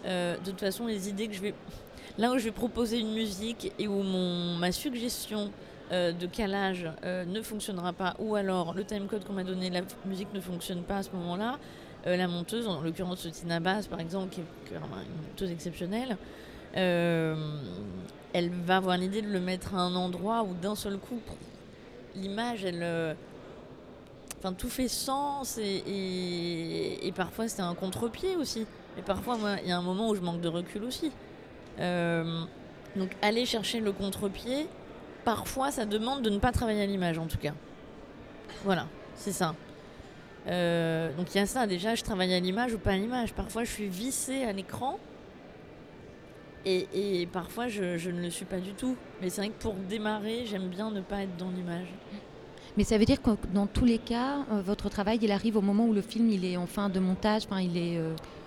de 0.04 0.36
toute 0.44 0.60
façon, 0.60 0.86
les 0.86 1.08
idées 1.08 1.28
que 1.28 1.34
je 1.34 1.40
vais 1.40 1.54
Là 2.16 2.32
où 2.32 2.38
je 2.38 2.44
vais 2.44 2.52
proposer 2.52 2.98
une 2.98 3.12
musique 3.12 3.72
et 3.78 3.86
où 3.86 4.02
ma 4.02 4.72
suggestion 4.72 5.50
euh, 5.90 6.12
de 6.12 6.26
calage 6.26 6.86
euh, 7.04 7.24
ne 7.24 7.40
fonctionnera 7.40 7.94
pas, 7.94 8.14
ou 8.18 8.34
alors 8.34 8.74
le 8.74 8.84
timecode 8.84 9.24
qu'on 9.24 9.32
m'a 9.32 9.44
donné, 9.44 9.70
la 9.70 9.80
musique 10.04 10.32
ne 10.34 10.40
fonctionne 10.40 10.82
pas 10.82 10.98
à 10.98 11.02
ce 11.02 11.10
moment-là, 11.12 11.58
euh, 12.06 12.14
la 12.16 12.28
monteuse, 12.28 12.68
en 12.68 12.82
l'occurrence 12.82 13.26
Tina 13.32 13.58
Bass 13.58 13.86
par 13.86 13.98
exemple, 13.98 14.28
qui 14.28 14.40
est, 14.40 14.74
une 14.74 14.80
monteuse 15.28 15.50
exceptionnelle, 15.50 16.18
elle 16.74 18.50
va 18.66 18.76
avoir 18.76 18.98
l'idée 18.98 19.22
de 19.22 19.28
le 19.28 19.40
mettre 19.40 19.74
à 19.74 19.78
un 19.78 19.94
endroit 19.94 20.42
où 20.42 20.52
d'un 20.54 20.74
seul 20.74 20.98
coup, 20.98 21.20
l'image, 22.14 22.64
elle. 22.64 23.16
Enfin, 24.38 24.52
tout 24.52 24.68
fait 24.68 24.86
sens 24.86 25.58
et, 25.58 26.98
et 27.02 27.12
parfois 27.12 27.48
c'est 27.48 27.62
un 27.62 27.74
contre-pied 27.74 28.36
aussi. 28.36 28.66
Et 28.98 29.02
parfois, 29.02 29.36
il 29.62 29.68
y 29.68 29.72
a 29.72 29.78
un 29.78 29.82
moment 29.82 30.10
où 30.10 30.14
je 30.14 30.20
manque 30.20 30.40
de 30.40 30.48
recul 30.48 30.84
aussi. 30.84 31.10
Euh, 31.80 32.42
donc 32.96 33.10
aller 33.22 33.44
chercher 33.46 33.80
le 33.80 33.92
contre-pied, 33.92 34.66
parfois 35.24 35.70
ça 35.70 35.84
demande 35.84 36.22
de 36.22 36.30
ne 36.30 36.38
pas 36.38 36.52
travailler 36.52 36.82
à 36.82 36.86
l'image 36.86 37.18
en 37.18 37.26
tout 37.26 37.38
cas. 37.38 37.54
Voilà, 38.64 38.86
c'est 39.14 39.32
ça. 39.32 39.54
Euh, 40.46 41.12
donc 41.14 41.34
il 41.34 41.38
y 41.38 41.40
a 41.40 41.46
ça 41.46 41.66
déjà, 41.66 41.94
je 41.94 42.02
travaille 42.02 42.32
à 42.34 42.40
l'image 42.40 42.74
ou 42.74 42.78
pas 42.78 42.92
à 42.92 42.96
l'image. 42.96 43.32
Parfois 43.34 43.64
je 43.64 43.70
suis 43.70 43.88
vissée 43.88 44.44
à 44.44 44.52
l'écran 44.52 44.98
et, 46.64 47.26
parfois 47.32 47.68
je, 47.68 47.96
je, 47.96 48.10
ne 48.10 48.20
le 48.20 48.30
suis 48.30 48.44
pas 48.44 48.58
du 48.58 48.72
tout. 48.72 48.96
Mais 49.22 49.30
c'est 49.30 49.40
vrai 49.42 49.50
que 49.50 49.62
pour 49.62 49.74
démarrer, 49.74 50.44
j'aime 50.44 50.68
bien 50.68 50.90
ne 50.90 51.00
pas 51.00 51.22
être 51.22 51.36
dans 51.36 51.50
l'image. 51.50 51.88
Mais 52.78 52.84
ça 52.84 52.96
veut 52.96 53.04
dire 53.04 53.20
que 53.20 53.30
dans 53.52 53.66
tous 53.66 53.84
les 53.84 53.98
cas, 53.98 54.46
euh, 54.52 54.62
votre 54.64 54.88
travail, 54.88 55.18
il 55.20 55.32
arrive 55.32 55.58
au 55.58 55.60
moment 55.60 55.84
où 55.84 55.92
le 55.92 56.00
film 56.00 56.30
il 56.30 56.46
est 56.46 56.56
en 56.56 56.66
fin 56.66 56.88
de 56.88 57.00
montage, 57.00 57.42
enfin, 57.44 57.60
il 57.60 57.76
est 57.76 58.00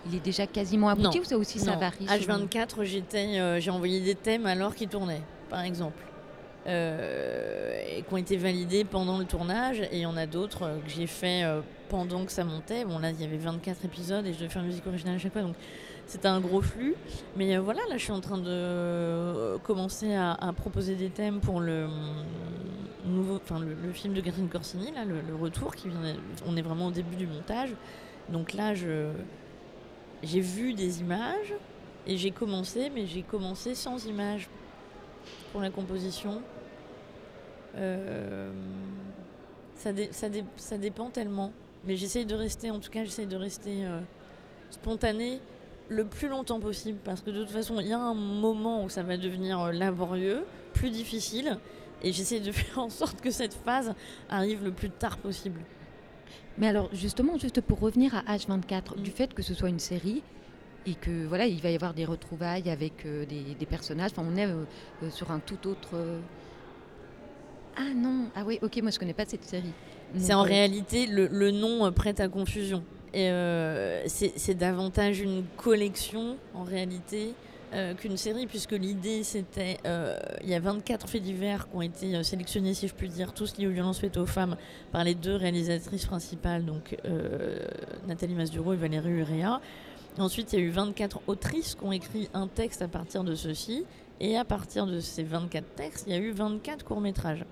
il 0.09 0.15
est 0.15 0.23
déjà 0.23 0.47
quasiment 0.47 0.89
abouti 0.89 1.19
ou 1.19 1.23
ça 1.23 1.37
aussi 1.37 1.59
ça 1.59 1.75
varie 1.75 2.05
H24, 2.05 3.39
euh, 3.39 3.59
j'ai 3.59 3.71
envoyé 3.71 4.01
des 4.01 4.15
thèmes 4.15 4.45
alors 4.45 4.75
qu'ils 4.75 4.89
tournaient, 4.89 5.21
par 5.49 5.61
exemple. 5.61 5.97
Euh, 6.67 7.81
et 7.89 8.03
qui 8.03 8.13
ont 8.13 8.17
été 8.17 8.37
validés 8.37 8.83
pendant 8.83 9.17
le 9.17 9.25
tournage. 9.25 9.81
Et 9.81 9.97
il 9.97 10.01
y 10.01 10.05
en 10.05 10.15
a 10.15 10.27
d'autres 10.27 10.63
euh, 10.63 10.79
que 10.79 10.89
j'ai 10.89 11.07
fait 11.07 11.43
pendant 11.89 12.23
que 12.25 12.31
ça 12.31 12.43
montait. 12.43 12.85
Bon, 12.85 12.99
là, 12.99 13.11
il 13.11 13.19
y 13.19 13.23
avait 13.23 13.37
24 13.37 13.85
épisodes 13.85 14.25
et 14.25 14.33
je 14.33 14.37
devais 14.37 14.49
faire 14.49 14.61
une 14.61 14.67
musique 14.67 14.85
originale 14.85 15.15
à 15.15 15.17
chaque 15.17 15.33
fois. 15.33 15.41
Donc, 15.41 15.55
c'était 16.05 16.27
un 16.27 16.39
gros 16.39 16.61
flux. 16.61 16.95
Mais 17.35 17.57
voilà, 17.57 17.81
là, 17.89 17.97
je 17.97 18.03
suis 18.03 18.11
en 18.11 18.21
train 18.21 18.37
de 18.37 19.57
commencer 19.63 20.13
à, 20.13 20.53
proposer 20.55 20.95
des 20.95 21.09
thèmes 21.09 21.39
pour 21.39 21.61
le 21.61 21.87
mm, 21.87 23.11
nouveau, 23.11 23.39
le, 23.59 23.91
film 23.93 24.13
de 24.13 24.21
Catherine 24.21 24.49
Corsini, 24.49 24.91
là, 24.91 25.03
le, 25.03 25.35
retour 25.35 25.75
qui 25.75 25.89
vient. 25.89 25.99
On 26.45 26.55
est 26.57 26.61
vraiment 26.61 26.87
au 26.87 26.91
début 26.91 27.15
du 27.15 27.27
montage. 27.27 27.69
Donc 28.29 28.53
là, 28.53 28.73
j'ai 28.75 30.41
vu 30.41 30.73
des 30.73 31.01
images 31.01 31.53
et 32.05 32.17
j'ai 32.17 32.31
commencé, 32.31 32.91
mais 32.93 33.05
j'ai 33.07 33.23
commencé 33.23 33.73
sans 33.73 34.05
images 34.05 34.47
pour 35.51 35.61
la 35.61 35.69
composition. 35.69 36.41
Euh, 37.75 38.51
ça, 39.75 39.91
ça, 40.11 40.27
ça, 40.57 40.77
dépend 40.77 41.09
tellement. 41.09 41.51
Mais 41.85 41.95
j'essaye 41.95 42.25
de 42.25 42.35
rester, 42.35 42.69
en 42.71 42.79
tout 42.79 42.91
cas, 42.91 43.03
j'essaye 43.03 43.27
de 43.27 43.35
rester 43.35 43.85
euh, 43.85 43.99
spontanée 44.69 45.39
le 45.89 46.05
plus 46.05 46.29
longtemps 46.29 46.59
possible 46.59 46.99
parce 47.03 47.21
que 47.21 47.31
de 47.31 47.41
toute 47.41 47.51
façon, 47.51 47.79
il 47.79 47.87
y 47.87 47.93
a 47.93 47.99
un 47.99 48.13
moment 48.13 48.83
où 48.83 48.89
ça 48.89 49.03
va 49.03 49.17
devenir 49.17 49.59
euh, 49.59 49.71
laborieux, 49.71 50.45
plus 50.73 50.89
difficile, 50.89 51.57
et 52.03 52.13
j'essaye 52.13 52.41
de 52.41 52.51
faire 52.51 52.79
en 52.79 52.89
sorte 52.89 53.21
que 53.21 53.31
cette 53.31 53.53
phase 53.53 53.93
arrive 54.29 54.63
le 54.63 54.71
plus 54.71 54.89
tard 54.89 55.17
possible. 55.17 55.61
Mais 56.57 56.67
alors 56.67 56.89
justement, 56.93 57.37
juste 57.37 57.61
pour 57.61 57.79
revenir 57.79 58.15
à 58.15 58.35
H24, 58.35 59.01
du 59.01 59.11
fait 59.11 59.33
que 59.33 59.41
ce 59.41 59.53
soit 59.53 59.69
une 59.69 59.79
série 59.79 60.21
et 60.85 60.95
que 60.95 61.25
voilà, 61.25 61.45
il 61.45 61.61
va 61.61 61.69
y 61.69 61.75
avoir 61.75 61.93
des 61.93 62.05
retrouvailles 62.05 62.69
avec 62.69 63.05
euh, 63.05 63.25
des, 63.25 63.65
personnages, 63.65 64.11
enfin 64.11 64.27
on 64.27 64.35
est 64.35 64.47
euh, 64.47 64.63
euh, 65.03 65.09
sur 65.09 65.31
un 65.31 65.39
tout 65.39 65.67
autre. 65.67 65.89
Ah 67.77 67.93
non, 67.95 68.29
ah 68.35 68.43
oui, 68.45 68.59
ok, 68.61 68.81
moi 68.81 68.91
je 68.91 68.99
connais 68.99 69.13
pas 69.13 69.25
cette 69.25 69.45
série. 69.45 69.73
C'est 70.17 70.33
en 70.33 70.43
réalité 70.43 71.05
le, 71.07 71.27
le 71.27 71.51
nom 71.51 71.89
prête 71.93 72.19
à 72.19 72.27
confusion. 72.27 72.83
Et 73.13 73.29
c'est 74.07 74.53
davantage 74.55 75.19
une 75.19 75.43
collection 75.57 76.37
en 76.53 76.63
réalité 76.63 77.33
euh, 77.73 77.93
qu'une 77.93 78.17
série, 78.17 78.47
puisque 78.47 78.73
l'idée 78.73 79.23
c'était. 79.23 79.77
Euh, 79.85 80.17
il 80.43 80.49
y 80.49 80.53
a 80.53 80.59
24 80.59 81.07
faits 81.07 81.21
divers 81.21 81.69
qui 81.69 81.75
ont 81.77 81.81
été 81.81 82.15
euh, 82.15 82.21
sélectionnés, 82.23 82.73
si 82.73 82.89
je 82.89 82.93
puis 82.93 83.07
dire, 83.07 83.33
tous 83.33 83.57
liés 83.57 83.65
aux 83.65 83.71
violences 83.71 83.99
faites 83.99 84.17
aux 84.17 84.25
femmes, 84.25 84.57
par 84.91 85.05
les 85.05 85.15
deux 85.15 85.37
réalisatrices 85.37 86.05
principales, 86.05 86.65
donc 86.65 86.97
Nathalie 88.07 88.35
Masduro 88.35 88.73
et 88.73 88.75
Valérie 88.75 89.11
Urea. 89.11 89.61
Ensuite, 90.17 90.53
il 90.53 90.59
y 90.59 90.61
a 90.61 90.65
eu 90.65 90.69
24 90.69 91.21
autrices 91.27 91.75
qui 91.75 91.83
ont 91.83 91.91
écrit 91.91 92.29
un 92.33 92.47
texte 92.47 92.81
à 92.81 92.87
partir 92.87 93.23
de 93.23 93.35
ceci, 93.35 93.85
et 94.19 94.37
à 94.37 94.45
partir 94.45 94.85
de 94.85 94.99
ces 94.99 95.23
24 95.23 95.65
textes, 95.75 96.03
il 96.07 96.13
y 96.13 96.15
a 96.15 96.19
eu 96.19 96.31
24 96.31 96.85
courts-métrages, 96.85 97.43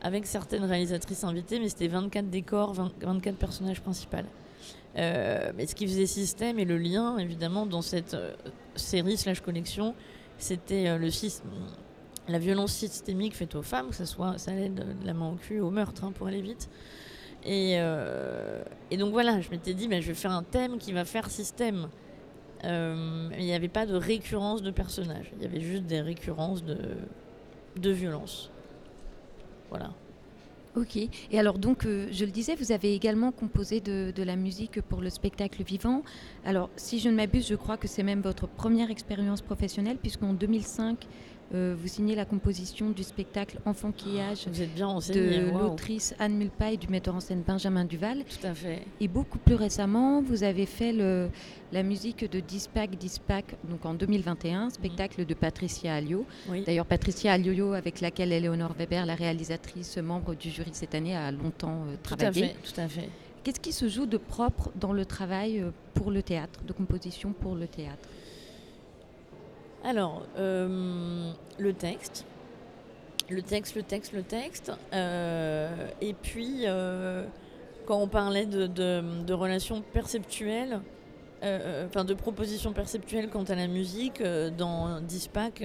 avec 0.00 0.26
certaines 0.26 0.64
réalisatrices 0.64 1.24
invitées, 1.24 1.58
mais 1.58 1.68
c'était 1.68 1.88
24 1.88 2.30
décors, 2.30 2.72
24 2.72 3.36
personnages 3.36 3.80
principaux. 3.80 4.18
Euh, 4.96 5.50
mais 5.56 5.66
ce 5.66 5.74
qui 5.74 5.86
faisait 5.86 6.06
système 6.06 6.60
et 6.60 6.64
le 6.64 6.78
lien, 6.78 7.18
évidemment, 7.18 7.66
dans 7.66 7.82
cette 7.82 8.14
euh, 8.14 8.32
série 8.76 9.16
slash 9.16 9.40
collection, 9.40 9.94
c'était 10.38 10.86
euh, 10.86 11.10
la 12.28 12.38
violence 12.38 12.72
systémique 12.72 13.34
faite 13.34 13.56
aux 13.56 13.62
femmes, 13.62 13.88
que 13.88 13.96
ce 13.96 14.04
soit 14.04 14.38
ça 14.38 14.52
de, 14.52 14.84
la 15.04 15.14
main 15.14 15.30
au 15.30 15.34
cul 15.34 15.58
au 15.58 15.70
meurtre, 15.70 16.04
hein, 16.04 16.12
pour 16.12 16.28
aller 16.28 16.42
vite. 16.42 16.68
Et, 17.44 17.74
et, 18.90 18.96
donc 18.96 19.12
voilà, 19.12 19.40
je 19.40 19.50
m'étais 19.50 19.74
dit, 19.74 19.86
bah, 19.86 20.00
je 20.00 20.08
vais 20.08 20.14
faire 20.14 20.32
un 20.32 20.42
thème 20.42 20.78
qui 20.78 20.92
va 20.92 21.04
faire 21.04 21.30
système. 21.30 21.88
il 22.62 23.38
n'y 23.38 23.52
avait 23.54 23.68
pas 23.68 23.84
de 23.86 23.94
récurrence 23.94 24.62
de 24.62 24.70
personnages, 24.70 25.30
il 25.36 25.42
y 25.42 25.46
avait 25.46 25.60
juste 25.60 25.84
des 25.84 26.00
récurrences 26.00 26.64
de, 26.64 26.78
de 27.76 27.90
violence. 27.90 28.50
Voilà. 29.70 29.90
Ok. 30.76 30.96
Et 30.96 31.38
alors 31.38 31.58
donc, 31.58 31.86
euh, 31.86 32.08
je 32.10 32.24
le 32.24 32.32
disais, 32.32 32.56
vous 32.56 32.72
avez 32.72 32.94
également 32.94 33.30
composé 33.30 33.80
de, 33.80 34.12
de, 34.14 34.22
la 34.24 34.34
musique 34.34 34.80
pour 34.80 35.00
le 35.00 35.08
spectacle 35.08 35.62
vivant. 35.62 36.02
Alors, 36.44 36.68
si 36.74 36.98
je 36.98 37.08
ne 37.08 37.14
m'abuse, 37.14 37.46
je 37.46 37.54
crois 37.54 37.76
que 37.76 37.86
c'est 37.86 38.02
même 38.02 38.20
votre 38.20 38.48
première 38.48 38.90
expérience 38.90 39.40
professionnelle, 39.40 39.98
puisqu'en 39.98 40.32
2005, 40.32 41.06
euh, 41.54 41.74
vous 41.78 41.88
signez 41.88 42.14
la 42.14 42.24
composition 42.24 42.90
du 42.90 43.04
spectacle 43.04 43.58
Enfanquillage 43.64 44.46
de 44.46 45.50
l'autrice 45.52 46.14
Anne 46.18 46.36
Mulpa 46.36 46.72
et 46.72 46.76
du 46.76 46.88
metteur 46.88 47.14
en 47.14 47.20
scène 47.20 47.42
Benjamin 47.46 47.84
Duval. 47.84 48.24
Tout 48.24 48.46
à 48.46 48.54
fait. 48.54 48.82
Et 49.00 49.06
beaucoup 49.06 49.38
plus 49.38 49.54
récemment, 49.54 50.20
vous 50.20 50.42
avez 50.42 50.66
fait 50.66 50.92
le, 50.92 51.30
la 51.72 51.82
musique 51.82 52.30
de 52.30 52.40
Dispac 52.40 52.96
Dispac, 52.96 53.56
donc 53.68 53.86
en 53.86 53.94
2021, 53.94 54.70
spectacle 54.70 55.24
de 55.24 55.34
Patricia 55.34 55.94
Alliot. 55.94 56.26
D'ailleurs, 56.66 56.86
Patricia 56.86 57.32
Alliot, 57.32 57.72
avec 57.72 58.00
laquelle 58.00 58.32
Eleonore 58.32 58.74
Weber, 58.78 59.06
la 59.06 59.14
réalisatrice, 59.14 59.96
membre 59.98 60.34
du 60.34 60.50
jury 60.50 60.70
cette 60.72 60.94
année, 60.94 61.16
a 61.16 61.30
longtemps 61.30 61.84
euh, 61.86 61.96
travaillé. 62.02 62.32
Tout 62.32 62.38
à 62.38 62.42
fait, 62.42 62.74
tout 62.74 62.80
à 62.80 62.88
fait. 62.88 63.08
Qu'est-ce 63.44 63.60
qui 63.60 63.72
se 63.72 63.88
joue 63.88 64.06
de 64.06 64.16
propre 64.16 64.70
dans 64.74 64.92
le 64.92 65.04
travail 65.04 65.60
euh, 65.60 65.70
pour 65.92 66.10
le 66.10 66.22
théâtre, 66.22 66.60
de 66.66 66.72
composition 66.72 67.32
pour 67.32 67.54
le 67.54 67.66
théâtre? 67.66 68.08
Alors, 69.84 70.22
euh, 70.38 71.30
le 71.58 71.72
texte. 71.74 72.24
Le 73.28 73.42
texte, 73.42 73.76
le 73.76 73.82
texte, 73.82 74.12
le 74.14 74.22
texte. 74.22 74.72
Euh, 74.94 75.88
et 76.00 76.14
puis, 76.14 76.62
euh, 76.64 77.24
quand 77.86 77.98
on 77.98 78.08
parlait 78.08 78.46
de, 78.46 79.32
relations 79.32 79.82
perceptuelles, 79.92 80.80
enfin 81.42 82.06
de 82.06 82.14
propositions 82.14 82.72
perceptuelles 82.72 83.28
quant 83.28 83.44
à 83.44 83.54
la 83.54 83.66
musique, 83.66 84.22
dans 84.56 85.02
Dispac, 85.02 85.62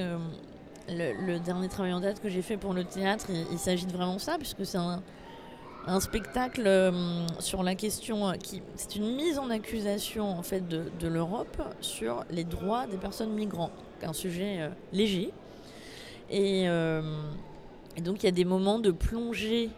le, 0.89 1.37
dernier 1.37 1.69
travail 1.69 1.93
en 1.93 2.01
date 2.01 2.21
que 2.21 2.27
j'ai 2.27 2.41
fait 2.41 2.57
pour 2.57 2.73
le 2.73 2.83
théâtre, 2.83 3.27
il, 3.29 3.57
s'agit 3.57 3.85
de 3.85 3.93
vraiment 3.93 4.19
ça, 4.19 4.37
puisque 4.37 4.65
c'est 4.65 4.77
un, 4.77 5.01
spectacle 6.01 6.91
sur 7.39 7.63
la 7.63 7.73
question 7.73 8.33
qui 8.33 8.61
c'est 8.75 8.97
une 8.97 9.15
mise 9.15 9.39
en 9.39 9.49
accusation 9.49 10.27
en 10.27 10.43
fait 10.43 10.67
de, 10.67 10.91
de 10.99 11.07
l'Europe 11.07 11.63
sur 11.79 12.25
les 12.29 12.43
droits 12.43 12.85
des 12.85 12.97
personnes 12.97 13.31
migrantes 13.31 13.71
un 14.03 14.13
sujet 14.13 14.61
euh, 14.61 14.69
léger. 14.93 15.31
Et, 16.29 16.69
euh, 16.69 17.01
Et 17.97 18.01
donc 18.01 18.21
il 18.23 18.25
y 18.25 18.29
a 18.29 18.31
des 18.31 18.45
moments 18.45 18.79
de 18.79 18.91
plongée 18.91 19.69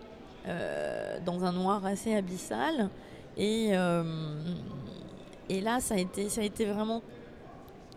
euh, 0.47 1.17
dans 1.25 1.43
un 1.45 1.53
noir 1.53 1.85
assez 1.85 2.13
abyssal. 2.15 2.89
Et, 3.37 3.71
et 5.49 5.61
là, 5.61 5.79
ça 5.79 5.95
a, 5.95 5.97
été, 5.97 6.27
ça 6.29 6.41
a 6.41 6.43
été 6.43 6.65
vraiment 6.65 7.01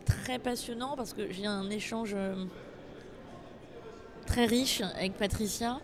très 0.06 0.38
passionnant 0.38 0.94
parce 0.96 1.12
que 1.12 1.32
j'ai 1.32 1.46
un 1.46 1.68
échange 1.70 2.14
très 4.26 4.46
riche 4.46 4.80
avec 4.96 5.14
Patricia. 5.14 5.80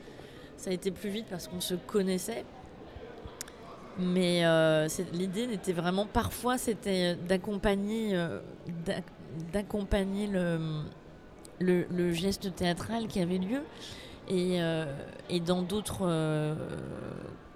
Ça 0.57 0.71
a 0.71 0.73
été 0.73 0.93
plus 0.93 1.11
vite 1.11 1.27
parce 1.29 1.49
qu'on 1.49 1.61
se 1.61 1.75
connaissait. 1.75 2.45
Mais 3.99 4.45
l'idée 5.13 5.49
n'était 5.49 5.73
vraiment 5.73 6.07
parfois 6.07 6.57
c'était 6.57 7.17
d'accompagner 7.17 8.13
d'ac- 8.87 9.05
d'accompagner 9.53 10.29
le, 11.59 12.13
geste 12.13 12.55
théâtral 12.55 13.07
qui 13.07 13.21
avait 13.21 13.39
lieu 13.39 13.63
et, 14.29 14.61
euh, 14.61 14.87
dans 15.47 15.63
d'autres 15.63 16.03
euh, 16.03 16.55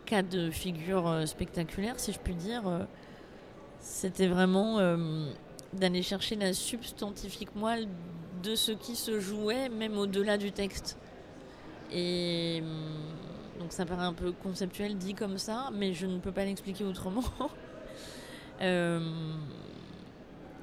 cas 0.07 0.23
de 0.23 0.51
figure 0.51 1.07
euh, 1.09 1.27
spectaculaire 1.27 1.99
si 1.99 2.13
je 2.13 2.19
puis 2.19 2.35
dire 2.35 2.87
c'était 3.81 4.29
vraiment 4.29 4.79
d'aller 5.73 6.03
chercher 6.03 6.37
la 6.37 6.53
substantifique 6.53 7.55
moelle 7.55 7.87
de 8.43 8.55
ce 8.55 8.73
qui 8.73 8.97
se 8.97 9.21
jouait 9.21 9.69
même 9.69 9.99
au-delà 9.99 10.39
du 10.39 10.53
texte 10.53 10.97
et 11.93 12.63
donc 13.61 13.73
ça 13.73 13.85
paraît 13.85 14.05
un 14.05 14.13
peu 14.13 14.33
conceptuel 14.33 14.97
dit 14.97 15.15
comme 15.15 15.39
ça, 15.39 15.71
mais 15.73 15.95
je 15.95 16.07
ne 16.07 16.19
peux 16.19 16.33
pas 16.33 16.45
l'expliquer 16.45 16.85
autrement. 16.85 17.23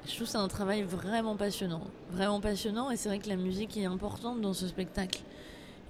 je 0.06 0.14
trouve 0.14 0.26
c'est 0.26 0.38
un 0.38 0.48
travail 0.48 0.82
vraiment 0.82 1.36
passionnant. 1.36 1.82
Vraiment 2.10 2.40
passionnant, 2.40 2.90
et 2.90 2.96
c'est 2.96 3.08
vrai 3.08 3.18
que 3.18 3.28
la 3.28 3.36
musique 3.36 3.76
est 3.76 3.84
importante 3.84 4.40
dans 4.40 4.52
ce 4.52 4.66
spectacle. 4.66 5.20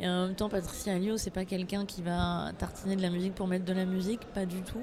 Et 0.00 0.08
en 0.08 0.26
même 0.26 0.34
temps, 0.34 0.48
Patricia 0.48 0.94
Alliot, 0.94 1.16
c'est 1.16 1.30
pas 1.30 1.44
quelqu'un 1.44 1.86
qui 1.86 2.02
va 2.02 2.50
tartiner 2.58 2.96
de 2.96 3.02
la 3.02 3.10
musique 3.10 3.34
pour 3.34 3.46
mettre 3.46 3.64
de 3.64 3.72
la 3.72 3.84
musique, 3.84 4.20
pas 4.34 4.46
du 4.46 4.62
tout. 4.62 4.82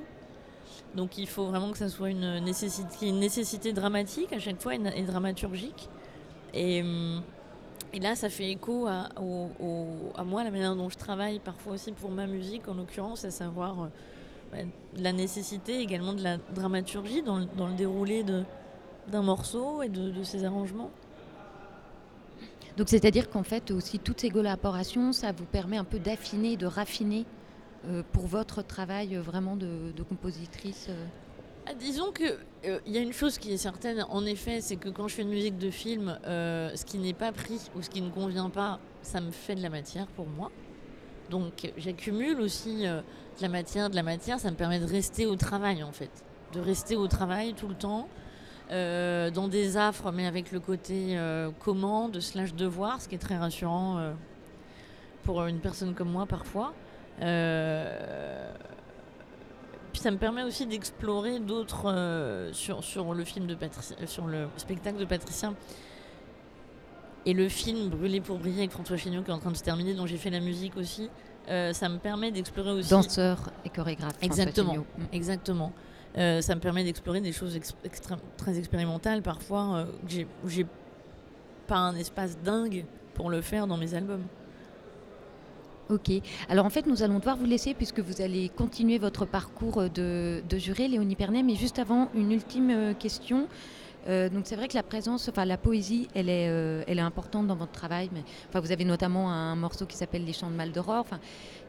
Donc 0.96 1.18
il 1.18 1.28
faut 1.28 1.46
vraiment 1.46 1.72
que 1.72 1.78
ça 1.78 1.90
soit 1.90 2.10
une 2.10 2.40
nécessité, 2.40 3.74
dramatique 3.74 4.34
à 4.34 4.40
chaque 4.40 4.62
fois 4.62 4.74
et, 4.76 5.04
dramaturgique. 5.04 5.90
Et, 6.54 6.82
hum, 6.82 7.22
et 7.94 8.00
là, 8.00 8.16
ça 8.16 8.30
fait 8.30 8.50
écho 8.52 8.88
à, 8.88 9.10
au- 9.20 9.50
à 10.16 10.24
moi, 10.24 10.44
la 10.44 10.52
manière 10.52 10.76
dont 10.76 10.90
je 10.90 10.98
travaille 10.98 11.40
parfois 11.40 11.74
aussi 11.74 11.92
pour 11.92 12.10
ma 12.12 12.26
musique, 12.28 12.68
en 12.68 12.74
l'occurrence, 12.76 13.26
à 13.26 13.32
savoir 13.32 13.84
euh, 13.84 13.88
bah, 14.52 14.58
la 14.98 15.12
nécessité 15.12 15.80
également 15.80 16.14
de 16.14 16.24
la 16.24 16.38
dramaturgie 16.56 17.22
dans 17.24 17.38
le 17.40 17.74
déroulé 17.76 18.24
de- 18.24 18.44
d'un 19.08 19.22
morceau 19.22 19.82
et 19.82 19.90
de, 19.90 20.12
de 20.12 20.24
ses 20.24 20.44
arrangements. 20.44 20.92
Donc 22.78 22.90
c'est-à-dire 22.90 23.30
qu'en 23.30 23.44
fait 23.44 23.72
aussi 23.72 24.00
toutes 24.00 24.22
ces 24.22 24.30
collaborations, 24.30 25.12
ça 25.12 25.32
vous 25.32 25.46
permet 25.46 25.78
un 25.78 25.84
peu 25.84 26.00
d'affiner, 26.00 26.58
de 26.58 26.66
raffiner 26.66 27.26
euh, 27.88 28.04
pour 28.12 28.28
votre 28.28 28.62
travail 28.62 29.16
euh, 29.16 29.22
vraiment 29.22 29.56
de, 29.56 29.92
de 29.96 30.04
compositrice. 30.04 30.88
euh. 30.90 31.06
Ah, 31.68 31.74
disons 31.74 32.12
que 32.12 32.24
euh, 32.66 32.80
il 32.86 32.94
y 32.94 32.98
a 32.98 33.02
une 33.02 33.14
chose 33.14 33.38
qui 33.38 33.52
est 33.52 33.58
certaine, 33.58 34.06
en 34.10 34.26
effet, 34.26 34.62
c'est 34.62 34.76
que 34.78 34.90
quand 34.90 35.08
je 35.08 35.16
fais 35.16 35.22
une 35.22 35.30
musique 35.30 35.58
de 35.58 35.70
film, 35.70 36.18
euh, 36.26 36.72
ce 36.76 36.86
qui 36.86 36.98
n'est 36.98 37.14
pas 37.14 37.32
pris 37.32 37.60
ou 37.76 37.82
ce 37.82 37.90
qui 37.90 38.02
ne 38.02 38.10
convient 38.10 38.50
pas, 38.50 38.80
ça 39.02 39.22
me 39.22 39.32
fait 39.32 39.56
de 39.56 39.62
la 39.62 39.70
matière 39.70 40.08
pour 40.08 40.28
moi. 40.28 40.50
Donc 41.30 41.72
j'accumule 41.78 42.40
aussi 42.42 42.88
euh, 42.88 43.02
de 43.38 43.42
la 43.42 43.50
matière, 43.50 43.90
de 43.90 43.96
la 43.96 44.04
matière, 44.04 44.40
ça 44.40 44.50
me 44.50 44.56
permet 44.56 44.80
de 44.80 44.86
rester 44.86 45.26
au 45.26 45.36
travail 45.36 45.84
en 45.84 45.92
fait, 45.92 46.10
de 46.54 46.60
rester 46.60 46.96
au 46.96 47.08
travail 47.08 47.54
tout 47.54 47.68
le 47.68 47.76
temps, 47.76 48.08
euh, 48.72 49.32
dans 49.32 49.48
des 49.48 49.78
affres, 49.78 50.12
mais 50.12 50.28
avec 50.28 50.52
le 50.52 50.60
côté 50.60 51.18
euh, 51.18 51.50
commande 51.60 52.20
slash 52.20 52.54
devoir, 52.54 53.02
ce 53.02 53.08
qui 53.08 53.16
est 53.16 53.20
très 53.20 53.38
rassurant 53.38 53.98
euh, 53.98 54.14
pour 55.24 55.44
une 55.46 55.60
personne 55.60 55.96
comme 55.96 56.12
moi 56.12 56.26
parfois. 56.26 56.74
Euh, 57.22 58.52
puis 59.92 60.02
ça 60.02 60.12
me 60.12 60.18
permet 60.18 60.44
aussi 60.44 60.68
d'explorer 60.68 61.40
d'autres 61.40 62.52
sur, 62.54 62.84
sur 62.84 63.14
le 63.14 63.24
film 63.24 63.48
de 63.48 63.56
Patricia, 63.56 63.96
euh, 64.02 64.06
sur 64.06 64.28
le 64.28 64.48
spectacle 64.58 65.00
de 65.00 65.06
Patricia 65.06 65.52
et 67.26 67.34
le 67.34 67.50
film 67.50 67.90
Brûlé 67.90 68.22
pour 68.22 68.38
briller 68.38 68.60
avec 68.60 68.72
François 68.72 68.98
Chéniaud 68.98 69.24
qui 69.24 69.32
est 69.32 69.34
en 69.34 69.40
train 69.40 69.52
de 69.52 69.58
se 69.58 69.64
terminer, 69.64 69.96
dont 69.96 70.06
j'ai 70.06 70.18
fait 70.18 70.30
la 70.30 70.40
musique 70.40 70.78
aussi. 70.78 71.10
Ça 71.48 71.90
me 71.90 71.98
permet 71.98 72.30
d'explorer 72.30 72.72
aussi. 72.74 72.92
Danseur 72.92 73.50
et 73.66 73.70
chorégraphe. 73.70 74.14
Exactement. 74.22 74.76
Mm. 74.76 74.84
Exactement. 75.12 75.74
Euh, 76.18 76.42
ça 76.42 76.56
me 76.56 76.60
permet 76.60 76.84
d'explorer 76.84 77.22
des 77.22 77.32
choses 77.32 77.58
très 78.38 78.58
expérimentales 78.58 79.22
parfois 79.22 79.86
euh, 80.12 80.24
où 80.44 80.50
j'ai 80.50 80.66
pas 81.68 81.78
un 81.78 81.96
espace 81.96 82.38
dingue 82.44 82.86
pour 83.14 83.30
le 83.30 83.42
faire 83.42 83.68
dans 83.68 83.78
mes 83.78 83.94
albums. 83.94 84.24
Ok. 85.90 86.12
Alors 86.50 86.68
en 86.68 86.70
fait, 86.70 86.86
nous 86.86 87.02
allons 87.02 87.18
devoir 87.18 87.36
vous 87.36 87.46
laisser 87.46 87.74
puisque 87.74 88.00
vous 88.00 88.22
allez 88.22 88.50
continuer 88.50 89.00
votre 89.00 89.26
parcours 89.26 89.80
euh, 89.80 89.90
de, 89.90 90.44
de 90.48 90.58
juré, 90.58 90.88
Léonie 90.88 91.16
Pernet. 91.16 91.42
Mais 91.42 91.56
juste 91.56 91.80
avant, 91.80 92.10
une 92.14 92.32
ultime 92.32 92.70
euh, 92.70 92.94
question. 92.94 93.48
Euh, 94.08 94.30
donc 94.30 94.44
c'est 94.46 94.56
vrai 94.56 94.68
que 94.68 94.76
la 94.76 94.84
présence, 94.84 95.28
enfin 95.28 95.46
la 95.46 95.58
poésie, 95.58 96.08
elle 96.16 96.30
est, 96.30 96.48
euh, 96.50 96.84
elle 96.88 97.00
est 97.00 97.02
importante 97.02 97.48
dans 97.48 97.56
votre 97.56 97.72
travail. 97.72 98.10
Enfin, 98.48 98.60
vous 98.60 98.72
avez 98.72 98.86
notamment 98.86 99.32
un 99.32 99.56
morceau 99.56 99.86
qui 99.86 99.98
s'appelle 99.98 100.26
Les 100.26 100.34
Chants 100.34 100.50
de 100.50 100.56
Maldoror. 100.56 101.02
Enfin, 101.02 101.20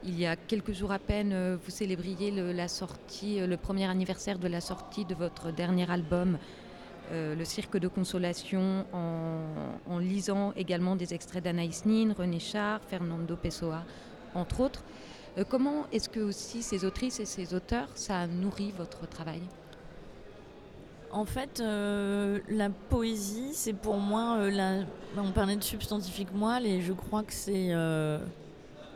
il 0.04 0.18
y 0.18 0.26
a 0.26 0.36
quelques 0.36 0.72
jours 0.72 0.92
à 0.92 0.98
peine, 0.98 1.32
euh, 1.32 1.56
vous 1.62 1.70
célébriez 1.70 2.30
le, 2.30 2.52
la 2.52 2.68
sortie, 2.68 3.40
le 3.44 3.56
premier 3.56 3.86
anniversaire 3.86 4.38
de 4.38 4.48
la 4.48 4.60
sortie 4.60 5.04
de 5.04 5.14
votre 5.14 5.50
dernier 5.50 5.90
album. 5.90 6.38
le 7.12 7.44
cirque 7.44 7.76
de 7.76 7.88
consolation 7.88 8.86
en, 8.92 9.92
en 9.92 9.98
lisant 9.98 10.52
également 10.54 10.94
des 10.94 11.12
extraits 11.12 11.42
d'Anaïs 11.42 11.84
Nin, 11.84 12.14
René 12.16 12.38
Char, 12.38 12.80
Fernando 12.88 13.34
Pessoa, 13.36 13.82
entre 14.32 14.60
autres. 14.60 14.84
Comment 15.48 15.86
est-ce 15.92 16.08
que 16.08 16.20
aussi 16.20 16.62
ces 16.62 16.84
autrices 16.84 17.18
et 17.18 17.26
ces 17.26 17.52
auteurs, 17.52 17.88
ça 17.94 18.28
nourrit 18.28 18.72
votre 18.78 19.08
travail? 19.08 19.42
En 21.12 21.24
fait, 21.24 21.60
euh, 21.60 22.38
la 22.48 22.70
poésie, 22.70 23.50
c'est 23.52 23.72
pour 23.72 23.96
moi, 23.96 24.36
euh, 24.38 24.50
la... 24.50 24.84
on 25.20 25.32
parlait 25.32 25.56
de 25.56 25.62
substantifique 25.62 26.32
moelle 26.32 26.66
et 26.66 26.80
je 26.82 26.92
crois 26.92 27.24
que 27.24 27.32
c'est... 27.32 27.68
euh, 27.72 28.18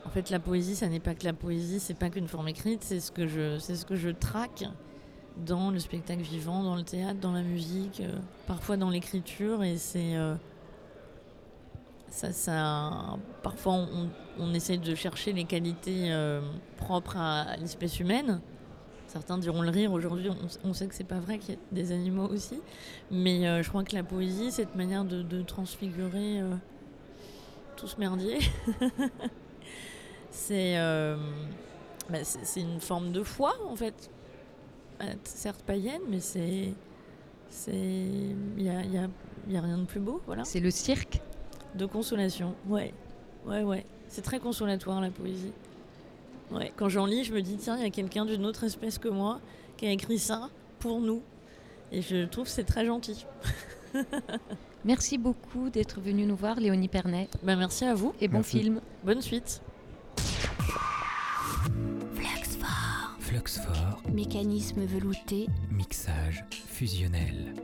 En 0.07 0.11
fait, 0.11 0.31
la 0.31 0.39
poésie, 0.39 0.77
ça 0.77 0.87
n'est 0.89 1.01
pas 1.01 1.15
que 1.15 1.25
la 1.25 1.33
poésie, 1.33 1.81
c'est 1.81 1.99
pas 1.99 2.11
qu'une 2.11 2.29
forme 2.29 2.47
écrite, 2.49 2.85
c'est 2.85 3.01
ce, 3.01 3.11
que 3.11 3.27
je... 3.27 3.59
c'est 3.59 3.75
ce 3.75 3.85
que 3.85 3.97
je 3.97 4.11
traque 4.11 4.65
dans 5.45 5.73
le 5.73 5.81
spectacle 5.81 6.23
vivant, 6.23 6.63
dans 6.63 6.77
le 6.77 6.85
théâtre, 6.85 7.19
dans 7.19 7.33
la 7.33 7.43
musique, 7.43 8.01
parfois 8.47 8.77
dans 8.77 8.91
l'écriture 8.91 9.65
et 9.65 9.77
c'est... 9.77 10.15
Ça, 12.11 12.31
ça, 12.31 13.17
parfois, 13.43 13.73
on, 13.73 14.09
on 14.39 14.55
essaie 14.55 14.77
de 14.77 14.95
chercher 14.95 15.33
les 15.33 15.43
qualités 15.43 16.15
propres 16.77 17.17
à 17.17 17.57
l'espèce 17.57 17.99
humaine. 17.99 18.41
Certains 19.15 19.39
diront 19.39 19.63
le 19.63 19.71
rire. 19.71 19.93
Aujourd'hui, 19.93 20.29
on, 20.29 20.69
on 20.69 20.73
sait 20.75 20.87
que 20.89 20.95
c'est 20.95 21.05
pas 21.05 21.21
vrai 21.21 21.39
qu'il 21.39 21.55
y 21.55 21.57
a 21.57 21.61
des 21.73 21.93
animaux 21.93 22.27
aussi. 22.29 22.61
Mais 23.13 23.47
euh, 23.49 23.63
je 23.63 23.69
crois 23.69 23.85
que 23.85 23.95
la 23.95 24.03
poésie, 24.03 24.51
cette 24.51 24.75
manière 24.75 25.05
de, 25.05 25.23
de 25.23 25.41
transfigurer 25.43 26.41
euh, 26.41 26.55
tout 27.77 27.87
ce 27.87 27.99
merdier, 28.01 28.39
c'est 30.31 30.77
euh, 30.79 31.17
bah, 32.11 32.19
c'est 32.25 32.61
une 32.61 32.81
forme 32.81 33.13
de 33.13 33.23
foi, 33.23 33.55
en 33.69 33.77
fait. 33.77 34.11
Certes 35.25 35.63
païenne, 35.65 36.03
mais 36.09 36.21
c'est. 36.21 36.73
c'est 37.51 37.73
Il 37.73 38.63
n'y 38.65 38.69
a, 38.71 38.83
y 38.85 38.99
a- 38.99 39.09
y 39.49 39.57
a 39.57 39.61
rien 39.61 39.79
de 39.79 39.85
plus 39.85 40.01
beau, 40.01 40.23
voilà. 40.27 40.45
C'est 40.45 40.61
le 40.61 40.71
cirque? 40.71 41.21
De 41.75 41.87
consolation, 41.87 42.55
ouais. 42.69 42.95
Ouais, 43.47 43.63
ouais. 43.63 43.85
C'est 44.09 44.23
très 44.23 44.39
consolatoire 44.41 45.01
la 45.01 45.11
poésie. 45.11 45.53
Ouais. 46.55 46.73
Quand 46.77 46.89
j'en 46.89 47.07
lis, 47.07 47.25
je 47.25 47.33
me 47.33 47.43
dis, 47.43 47.57
tiens, 47.57 47.77
il 47.77 47.83
y 47.83 47.87
a 47.87 47.91
quelqu'un 47.91 48.25
d'une 48.25 48.47
autre 48.47 48.65
espèce 48.65 48.99
que 48.99 49.09
moi 49.09 49.41
qui 49.77 49.87
a 49.87 49.91
écrit 49.91 50.19
ça 50.19 50.49
pour 50.79 51.01
nous. 51.01 51.23
Et 51.93 52.01
je 52.03 52.25
trouve 52.27 52.45
que 52.45 52.51
c'est 52.51 52.65
très 52.65 52.87
gentil. 52.87 53.25
Merci 54.85 55.19
beaucoup 55.19 55.71
d'être 55.71 56.01
venu 56.01 56.27
nous 56.27 56.37
voir, 56.37 56.61
Léonie 56.61 56.89
Pernet, 56.89 57.29
Ben, 57.43 57.57
merci 57.57 57.85
à 57.87 57.95
vous. 57.95 58.13
et 58.21 58.29
bon 58.29 58.39
Merci. 58.39 58.59
film. 58.61 58.81
Bonne 59.03 59.23
suite. 59.23 59.63
Fluxfort, 63.21 64.03
Mécanisme 64.13 64.85
velouté, 64.85 65.47
mixage 65.71 66.45
fusionnel. 66.51 67.55